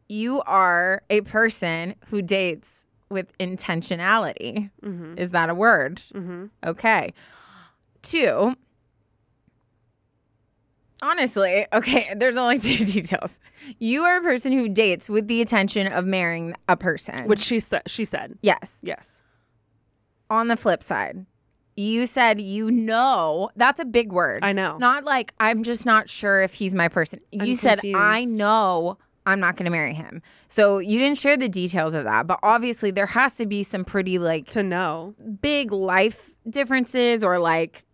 [0.09, 4.71] You are a person who dates with intentionality.
[5.16, 6.03] Is that a word?
[6.12, 6.47] Mm-hmm.
[6.66, 7.12] Okay.
[8.03, 8.57] Two,
[11.03, 13.39] honestly, okay, there's only two details.
[13.79, 17.27] You are a person who dates with the intention of marrying a person.
[17.27, 17.83] Which she said.
[17.87, 18.39] She said.
[18.43, 18.81] yes.
[18.83, 19.23] Yes.
[20.29, 21.27] On the flip side,
[21.77, 23.51] you said you know.
[23.57, 24.45] That's a big word.
[24.45, 24.79] I know.
[24.79, 27.21] Not like I'm just not sure if he's my person.
[27.33, 30.23] You I'm said I know I'm not going to marry him.
[30.47, 33.85] So you didn't share the details of that, but obviously there has to be some
[33.85, 35.15] pretty like To know.
[35.43, 37.85] big life differences or like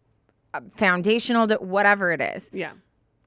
[0.53, 2.51] uh, foundational, di- whatever it is.
[2.53, 2.73] Yeah.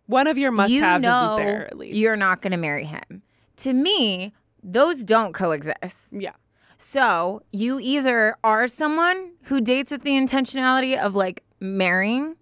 [0.10, 1.96] One of your must you haves know isn't there at least.
[1.96, 3.22] you're not going to marry him.
[3.58, 4.34] To me,
[4.64, 6.14] those don't coexist.
[6.14, 6.34] Yeah.
[6.78, 12.38] So you either are someone who dates with the intentionality of like marrying,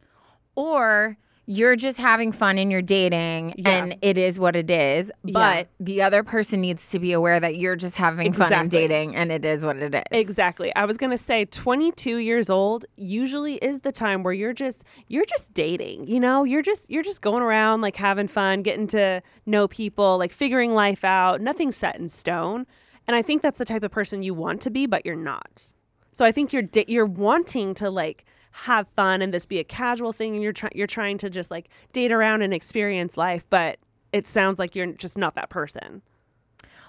[0.56, 1.18] or
[1.50, 3.70] you're just having fun and you're dating Yeah.
[3.70, 5.12] and it is what it is.
[5.24, 9.16] But the other person needs to be aware that you're just having fun and dating
[9.16, 10.04] and it is what it is.
[10.12, 10.76] Exactly.
[10.76, 14.84] I was going to say 22 years old usually is the time where you're just
[15.08, 16.44] you're just dating, you know?
[16.44, 20.74] You're just you're just going around like having fun, getting to know people, like figuring
[20.74, 21.40] life out.
[21.40, 22.68] Nothing's set in stone.
[23.08, 25.74] And I think that's the type of person you want to be, but you're not.
[26.12, 28.26] So I think you're da- you're wanting to like
[28.66, 31.52] have fun and this be a casual thing and you're trying you're trying to just
[31.52, 33.78] like date around and experience life, but
[34.12, 36.02] it sounds like you're just not that person.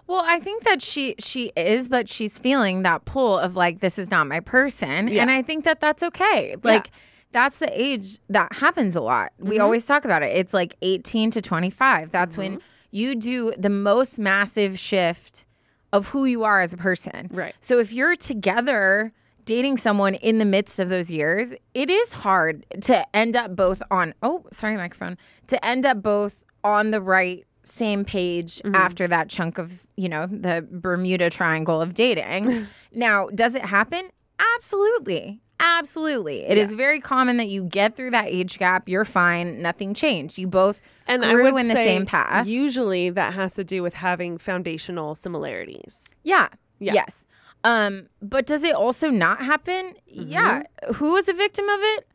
[0.06, 3.98] Well, I think that she she is, but she's feeling that pull of like this
[3.98, 5.20] is not my person, Yeah.
[5.22, 6.56] and I think that that's okay.
[6.62, 6.90] Like
[7.32, 9.32] that's the age that happens a lot.
[9.38, 9.50] Mm-hmm.
[9.50, 10.34] We always talk about it.
[10.34, 12.10] It's like 18 to 25.
[12.10, 15.44] That's when you do the most massive shift
[15.92, 17.28] of who you are as a person.
[17.30, 17.54] Right.
[17.60, 19.12] So if you're together
[19.48, 23.82] dating someone in the midst of those years, it is hard to end up both
[23.90, 28.74] on oh, sorry microphone, to end up both on the right same page mm-hmm.
[28.74, 32.66] after that chunk of, you know, the Bermuda triangle of dating.
[32.92, 34.10] now, does it happen?
[34.56, 35.40] Absolutely.
[35.60, 36.42] Absolutely.
[36.42, 40.36] It is very common that you get through that age gap, you're fine, nothing changed.
[40.36, 42.46] You both And I grew would in the say same path.
[42.46, 46.10] Usually that has to do with having foundational similarities.
[46.22, 46.48] Yeah.
[46.80, 46.92] Yeah.
[46.92, 47.24] Yes.
[47.64, 49.94] Um, but does it also not happen?
[50.06, 50.62] Yeah.
[50.94, 52.06] Who was a victim of it?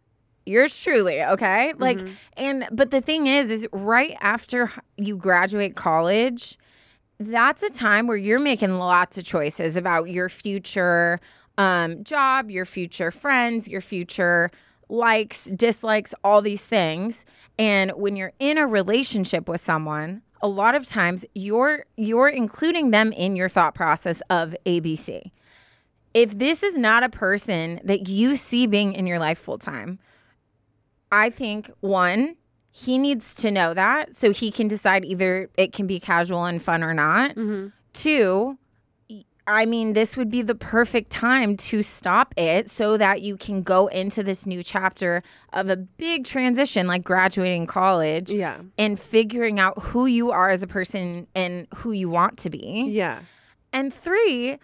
[0.46, 1.74] Yours truly, okay?
[1.78, 2.00] Like
[2.36, 6.58] and but the thing is is right after you graduate college,
[7.20, 11.22] that's a time where you're making lots of choices about your future
[11.58, 14.50] um, job, your future friends, your future
[14.90, 17.26] likes, dislikes, all these things.
[17.58, 22.92] And when you're in a relationship with someone, a lot of times you're you're including
[22.92, 25.32] them in your thought process of ABC.
[26.14, 29.98] If this is not a person that you see being in your life full time,
[31.12, 32.36] I think one,
[32.72, 36.62] he needs to know that so he can decide either it can be casual and
[36.62, 37.32] fun or not.
[37.32, 37.70] Mm-hmm.
[37.94, 38.58] Two, y-
[39.46, 43.62] I mean, this would be the perfect time to stop it so that you can
[43.62, 45.22] go into this new chapter
[45.52, 48.60] of a big transition like graduating college Yeah.
[48.78, 52.86] and figuring out who you are as a person and who you want to be.
[52.90, 53.20] Yeah.
[53.74, 54.60] And three,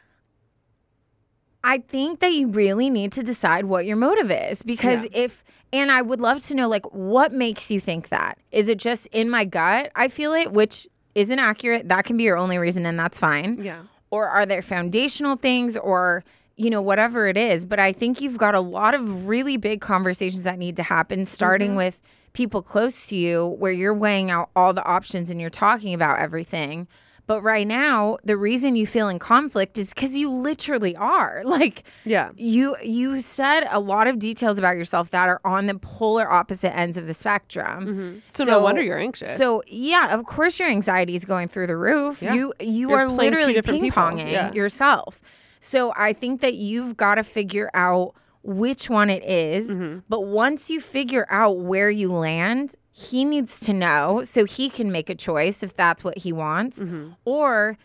[1.62, 5.24] I think that you really need to decide what your motive is because Yeah.
[5.26, 8.38] if, and I would love to know, like, what makes you think that?
[8.54, 9.92] Is it just in my gut?
[9.94, 11.90] I feel it, which isn't accurate.
[11.90, 13.58] That can be your only reason, and that's fine.
[13.62, 13.82] Yeah.
[14.12, 16.24] Or are there foundational things or,
[16.56, 17.66] you know, whatever it is?
[17.66, 21.26] But I think you've got a lot of really big conversations that need to happen,
[21.26, 21.78] starting mm-hmm.
[21.78, 22.02] with
[22.34, 26.20] people close to you where you're weighing out all the options and you're talking about
[26.20, 26.88] everything.
[27.30, 31.44] But right now, the reason you feel in conflict is because you literally are.
[31.60, 32.32] Like, Yeah.
[32.36, 36.76] you you said a lot of details about yourself that are on the polar opposite
[36.76, 38.24] ends of the spectrum.
[38.32, 39.38] So, no wonder you're anxious.
[39.38, 42.22] So yeah, of course your anxiety is going through the roof.
[42.24, 42.34] Yeah.
[42.34, 44.52] You you You're are literally ping ponging Yeah.
[44.54, 45.22] yourself.
[45.60, 49.70] So I think that you've got to figure out which one it is.
[49.70, 50.00] Mm-hmm.
[50.10, 54.92] But once you figure out where you land, he needs to know so he can
[54.92, 56.84] make a choice if that's what he wants.
[56.84, 57.12] Mm-hmm.
[57.24, 57.78] Or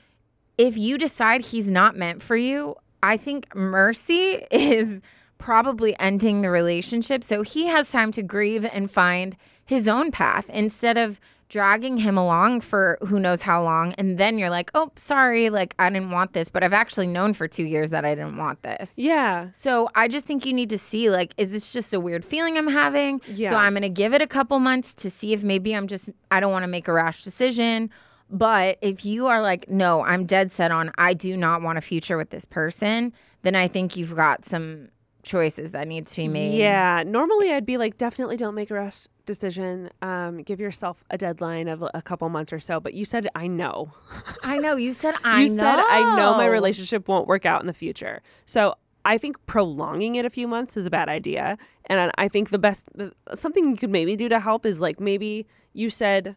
[0.59, 5.01] if you decide he's not meant for you, I think mercy is
[5.39, 10.49] probably ending the relationship so he has time to grieve and find his own path
[10.51, 14.91] instead of dragging him along for who knows how long and then you're like oh
[14.97, 18.15] sorry like i didn't want this but i've actually known for two years that i
[18.15, 19.49] didn't want this Yeah.
[19.53, 22.57] so i just think you need to see like is this just a weird feeling
[22.57, 23.51] i'm having Yeah.
[23.51, 26.41] so i'm gonna give it a couple months to see if maybe i'm just i
[26.41, 27.91] don't want to make a rash decision
[28.31, 31.83] but if you are like no i'm dead set on i do not want a
[31.83, 34.89] future with this person then i think you've got some
[35.25, 37.03] choices that need to be made Yeah.
[37.07, 39.91] Normally, I'd be like, definitely don't make a rush decision.
[40.03, 42.81] Um, give yourself a deadline of a couple months or so.
[42.81, 43.93] But you said, I know.
[44.43, 47.61] i know you said i you know said, I know my relationship won't work out
[47.61, 48.23] in the future.
[48.47, 51.59] So I think prolonging it a few months is a bad idea.
[51.87, 55.01] And I think the best, the, something you could maybe do to help is like
[55.01, 56.37] maybe you said,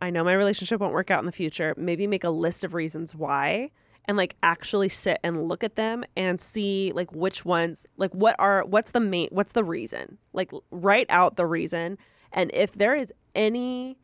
[0.00, 1.74] I know my relationship won't work out in the future.
[1.76, 3.70] Maybe make a list of reasons why
[4.08, 8.34] and like actually sit and look at them and see like which ones like what
[8.38, 10.18] are what's the main what's the reason?
[10.32, 11.98] Like write out the reason.
[12.32, 13.98] And if there is any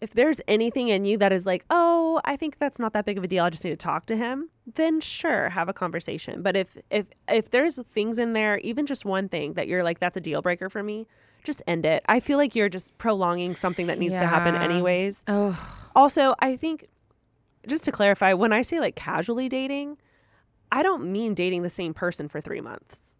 [0.00, 3.16] if there's anything in you that is like oh i think that's not that big
[3.16, 6.42] of a deal i just need to talk to him then sure have a conversation.
[6.42, 10.00] But if if if there's things in there even just one thing that you're like
[10.00, 11.06] that's a deal breaker for me
[11.44, 12.04] just end it.
[12.08, 15.24] I feel like you're just prolonging something that needs to happen anyways.
[15.28, 16.86] Oh also, I think
[17.66, 19.98] just to clarify, when I say like casually dating,
[20.72, 23.14] I don't mean dating the same person for three months.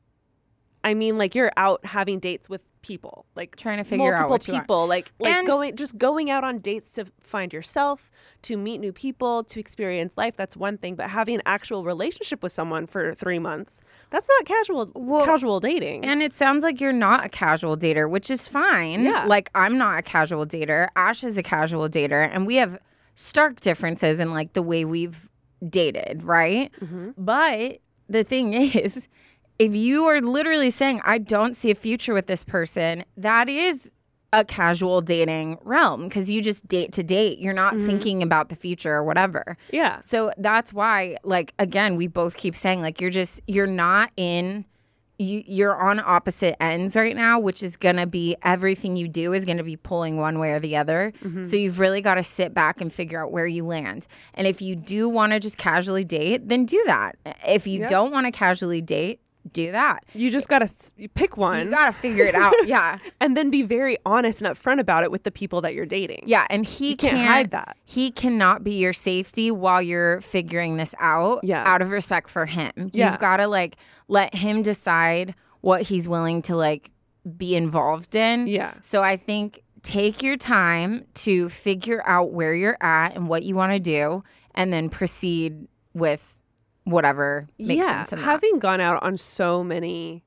[0.85, 4.31] I mean like you're out having dates with people, like Trying to figure out multiple
[4.31, 8.13] what you people, like like And- going just going out on dates to find yourself,
[8.43, 10.37] to meet new people, to experience life.
[10.37, 14.45] That's one thing, but having an actual relationship with someone for three months, that's not
[14.47, 16.05] casual Well, casual dating.
[16.05, 19.03] And it sounds like you're not a casual dater, which is fine.
[19.03, 19.25] Yeah.
[19.25, 20.87] Like I'm not a casual dater.
[20.95, 22.79] Ash is a casual dater, and we have
[23.17, 25.29] stark differences in like the way we've
[25.69, 26.71] dated, right?
[26.81, 27.11] Mm-hmm.
[27.19, 29.09] But the thing is,
[29.59, 33.91] if you are literally saying I don't see a future with this person, that is
[34.33, 37.39] a casual dating realm because you just date to date.
[37.39, 37.87] You're not Mm-hmm.
[37.87, 39.57] thinking about the future or whatever.
[39.73, 40.01] yeah.
[40.01, 44.67] So that's why, like, again, we both keep saying, like, you're just, you're not in,
[45.19, 49.33] you, you're on opposite ends right now, which is going to be everything you do
[49.33, 51.13] is going to be pulling one way or the other.
[51.23, 51.43] Mm-hmm.
[51.43, 54.07] So you've really got to sit back and figure out where you land.
[54.35, 57.17] And if you do want to just casually date, then do that.
[57.47, 57.87] If you Yeah.
[57.89, 59.21] don't want to casually date,
[59.53, 60.05] do that.
[60.15, 60.71] You just gotta
[61.15, 61.65] pick one.
[61.67, 62.55] You got to figure it out.
[62.67, 62.99] Yeah.
[63.21, 66.25] and then be very honest and upfront about it with the people that you're dating.
[66.27, 67.77] Yeah, and he You can't can't, hide that.
[67.85, 71.41] He cannot be your safety while you're figuring this out.
[71.43, 71.63] Yeah.
[71.67, 73.11] out of respect for him, Yeah.
[73.11, 73.77] you've got to like
[74.09, 76.91] let him decide what he's willing to like
[77.37, 78.47] be involved in.
[78.47, 78.73] Yeah.
[78.83, 83.55] So I think take your time to figure out where you're at and what you
[83.55, 84.23] want to do,
[84.55, 86.36] and then proceed with
[86.87, 88.13] whatever makes yeah, sense.
[88.13, 90.23] In having gone out on so many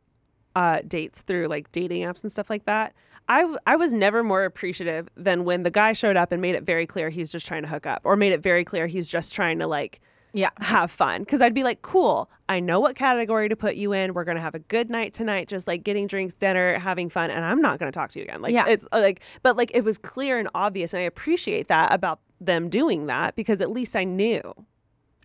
[0.55, 2.93] uh, dates through like dating apps and stuff like that,
[3.30, 6.55] I, w- I was never more appreciative than when the guy showed up and made
[6.55, 9.07] it very clear he's just trying to hook up or made it very clear he's
[9.07, 10.01] just trying to like
[10.34, 10.49] yeah.
[10.60, 11.24] have fun.
[11.24, 14.14] Cause I'd be like, cool, I know what category to put you in.
[14.14, 17.32] We're going to have a good night tonight, just like getting drinks, dinner, having fun.
[17.32, 18.41] And I'm not going to talk to you again.
[18.41, 18.68] Like, Yeah.
[18.68, 20.93] it's uh, like, but like it was clear and obvious.
[20.93, 24.41] And I appreciate that about them doing that because at least I knew.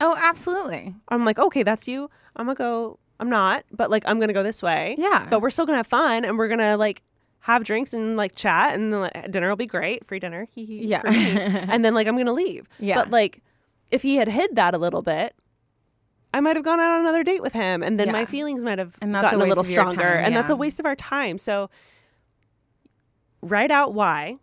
[0.01, 0.95] Oh, absolutely.
[1.09, 2.11] I'm like, okay, that's you.
[2.37, 2.99] I'm gonna go.
[3.21, 4.97] I'm not, but like, I'm gonna go this way.
[4.99, 5.27] Yeah.
[5.31, 7.03] But we're still gonna have fun, and we're gonna like
[7.41, 10.47] have drinks and like chat, and like, dinner will be great, free dinner.
[10.55, 10.87] Hee hee.
[10.87, 11.03] Yeah.
[11.07, 12.69] and then like I'm gonna leave.
[12.79, 12.97] Yeah.
[12.97, 13.43] But like,
[13.91, 15.35] if he had hid that a little bit.
[16.33, 18.81] I might have gone out on another date with him, and then my feelings might
[18.81, 21.39] have a gotten a, waste little stronger, time, and that's a waste of our time.
[21.39, 21.71] So,
[23.41, 24.39] write out why.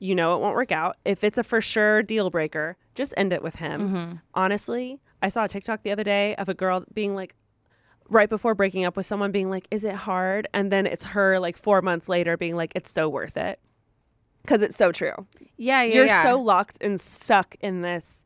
[0.00, 0.96] You know it won't work out.
[1.06, 3.80] If it's a for sure deal breaker, just end it with him.
[3.80, 4.12] Mm-hmm.
[4.34, 7.34] Honestly, I saw a TikTok the other day of a girl being like,
[8.08, 11.38] right before breaking up with someone, being like, "Is it hard?" And then it's her
[11.38, 13.60] like four months later being like, "It's so worth it,"
[14.42, 15.26] because it's so true.
[15.56, 15.94] Yeah, yeah.
[15.94, 16.22] You're yeah.
[16.22, 18.24] so locked and stuck in this.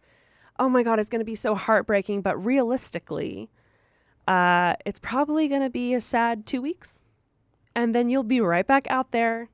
[0.59, 2.23] Oh my god, it's going to be so heartbreaking.
[2.23, 3.51] But realistically,
[4.27, 7.03] uh, it's probably going to be a sad two weeks,
[7.75, 9.51] and then you'll be right back out there,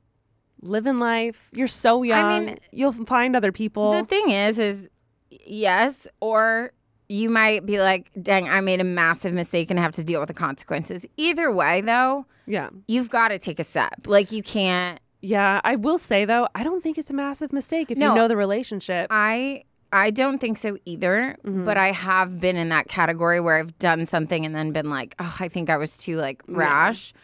[0.60, 1.50] living life.
[1.52, 2.46] You're so young.
[2.46, 3.92] mean, you'll find other people.
[3.92, 4.88] The thing is, is
[5.30, 6.72] yes, or
[7.08, 10.28] you might be like, dang, I made a massive mistake and have to deal with
[10.28, 11.06] the consequences.
[11.16, 12.68] Either way, though, yeah.
[12.86, 13.94] you've got to take a step.
[14.06, 15.00] Like, you can't.
[15.20, 18.10] Yeah, I will say though, I don't think it's a massive mistake if No.
[18.10, 19.08] you know the relationship.
[19.10, 19.64] I.
[19.90, 21.64] I don't think so either, Mm-hmm.
[21.64, 25.14] but I have been in that category where I've done something and then been like,
[25.18, 27.14] oh, I think I was too like rash.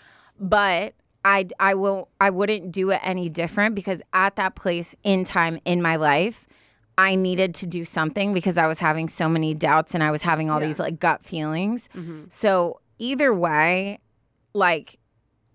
[0.41, 0.95] But
[1.27, 5.59] I I will I wouldn't do it any different because at that place in time
[5.67, 6.47] in my life,
[6.97, 10.23] I needed to do something because I was having so many doubts and I was
[10.23, 11.89] having all these like gut feelings.
[11.95, 12.25] Mm-hmm.
[12.29, 13.99] So either way,
[14.53, 14.99] like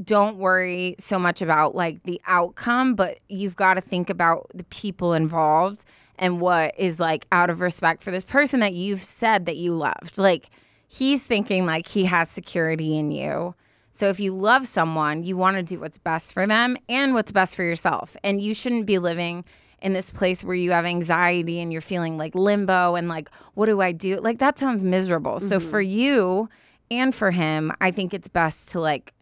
[0.03, 4.63] don't worry so much about like the outcome, but you've got to think about the
[4.65, 5.83] people involved
[6.17, 9.73] and what is like out of respect for this person that you've said that you
[9.73, 10.17] loved.
[10.17, 10.49] Like
[10.87, 13.55] he's thinking like he has security in you.
[13.91, 17.31] So if you love someone, you want to do what's best for them and what's
[17.31, 18.15] best for yourself.
[18.23, 19.43] And you shouldn't be living
[19.81, 23.65] in this place where you have anxiety and you're feeling like limbo and like what
[23.65, 24.17] do I do?
[24.17, 25.33] Like that sounds miserable.
[25.33, 25.47] Mm-hmm.
[25.47, 26.49] So for you
[26.91, 29.13] and for him, I think it's best to like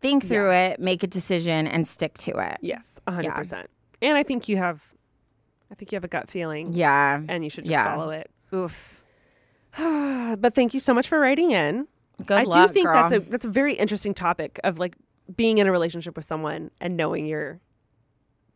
[0.00, 0.68] think through yeah.
[0.68, 2.58] it, make a decision, and stick to it.
[2.60, 3.34] Yes, hundred yeah.
[3.34, 3.70] percent.
[4.02, 4.82] And I think you have,
[5.70, 6.72] I think you have a gut feeling.
[6.72, 7.94] Yeah, and you should just yeah.
[7.94, 8.30] follow it.
[8.54, 9.02] Oof.
[9.78, 11.88] but thank you so much for writing in.
[12.24, 12.94] Good I luck, do think girl.
[12.94, 14.94] that's a that's a very interesting topic of like
[15.34, 17.60] being in a relationship with someone and knowing you're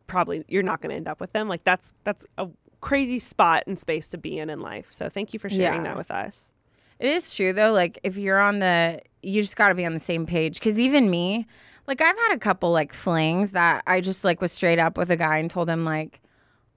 [0.08, 1.48] probably you're not going to end up with them.
[1.48, 2.48] Like that's that's a
[2.80, 4.88] crazy spot and space to be in in life.
[4.90, 5.90] So thank you for sharing yeah.
[5.90, 6.52] that with us.
[6.98, 7.72] It is true though.
[7.72, 10.58] Like if you're on the, you just got to be on the same page.
[10.58, 11.46] Because even me,
[11.86, 15.10] like I've had a couple like flings that I just like was straight up with
[15.10, 16.20] a guy and told him like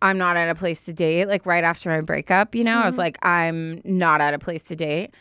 [0.02, 1.26] I'm not at a place to date.
[1.26, 2.84] Like right after my breakup, you know, mm-hmm.
[2.84, 3.02] I was mm-hmm.
[3.02, 5.14] like I'm not at a place to date.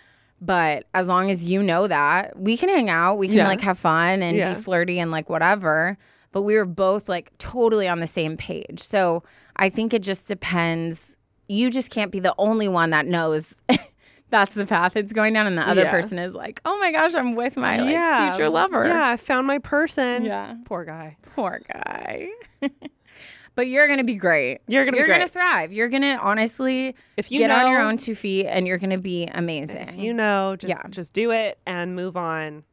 [0.42, 3.48] But as long as you know that, we can hang out, we can yeah.
[3.48, 4.54] like have fun and yeah.
[4.54, 5.98] be flirty and like whatever.
[6.32, 8.80] But we were both like totally on the same page.
[8.80, 9.22] So
[9.56, 11.16] I think it just depends.
[11.48, 13.62] You just can't be the only one that knows
[14.30, 15.90] that's the path it's going down and the other yeah.
[15.90, 18.32] person is like oh my gosh i'm with my like, yeah.
[18.32, 22.28] future lover yeah i found my person yeah poor guy poor guy
[23.54, 27.38] but you're gonna be great you're gonna you're gonna thrive you're gonna honestly if you
[27.38, 30.56] get know, on your own two feet and you're gonna be amazing if you know
[30.56, 30.82] just yeah.
[30.88, 32.64] just do it and move on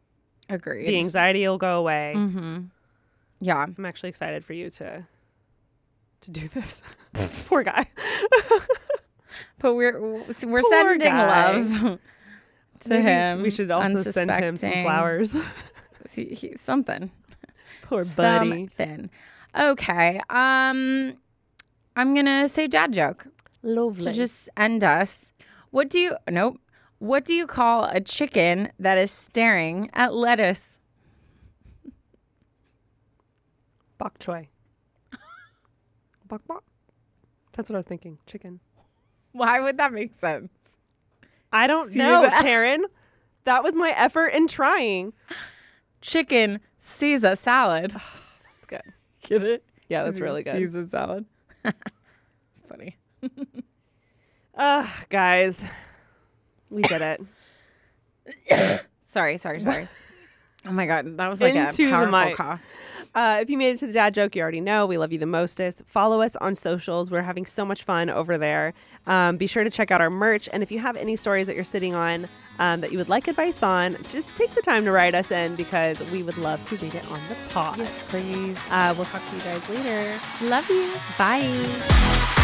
[0.50, 2.62] agreed the anxiety will go away mm-hmm.
[3.40, 5.06] Yeah i'm actually excited for you to
[6.22, 6.82] to do this
[7.48, 7.86] poor guy
[9.60, 11.52] but we're we're Poor sending guy.
[11.54, 12.00] love
[12.80, 13.42] to Maybe him.
[13.42, 15.36] We should also send him some flowers.
[16.12, 17.12] he, he, something.
[17.84, 18.68] Poor buddy.
[18.78, 19.10] Something.
[19.60, 20.22] Okay.
[20.30, 21.18] Um,
[21.96, 23.28] I'm gonna say dad joke.
[23.64, 24.06] Lovely.
[24.06, 25.34] To just end us.
[25.72, 26.16] What do you?
[26.30, 26.60] Nope.
[27.00, 30.80] What do you call a chicken that is staring at lettuce?
[33.98, 34.48] Bok choy.
[36.28, 36.64] bok bok.
[37.54, 38.20] That's what I was thinking.
[38.26, 38.60] Chicken.
[39.32, 40.52] Why would that make sense?
[41.52, 42.46] I don't See know, that?
[42.46, 42.84] Taryne.
[43.46, 45.14] That was my effort in trying.
[46.02, 47.92] Chicken Caesar salad.
[47.92, 48.82] that's good.
[49.22, 49.64] Get it?
[49.90, 50.56] Yeah, that's really good.
[50.56, 51.26] Caesar salad.
[51.66, 51.76] it's
[52.68, 52.98] funny.
[54.56, 55.64] Ugh, guys.
[56.70, 57.02] We did
[58.50, 58.82] it.
[59.06, 59.88] sorry, sorry, sorry.
[60.66, 62.62] oh my god, that was like Into a powerful cough.
[63.18, 65.18] Uh, if you made it to the dad joke, you already know we love you
[65.18, 65.82] the mostest.
[65.88, 67.10] Follow us on socials.
[67.10, 68.76] We're having so much fun over there.
[69.08, 70.48] Um, be sure to check out our merch.
[70.54, 72.28] And if you have any stories that you're sitting on
[72.60, 75.56] um, that you would like advice on, just take the time to write us in
[75.56, 77.80] because we would love to read it on the pod.
[77.80, 78.60] Yes, please.
[78.70, 80.20] Uh, we'll talk to you guys later.
[80.44, 80.94] Love you.
[81.18, 82.36] Bye.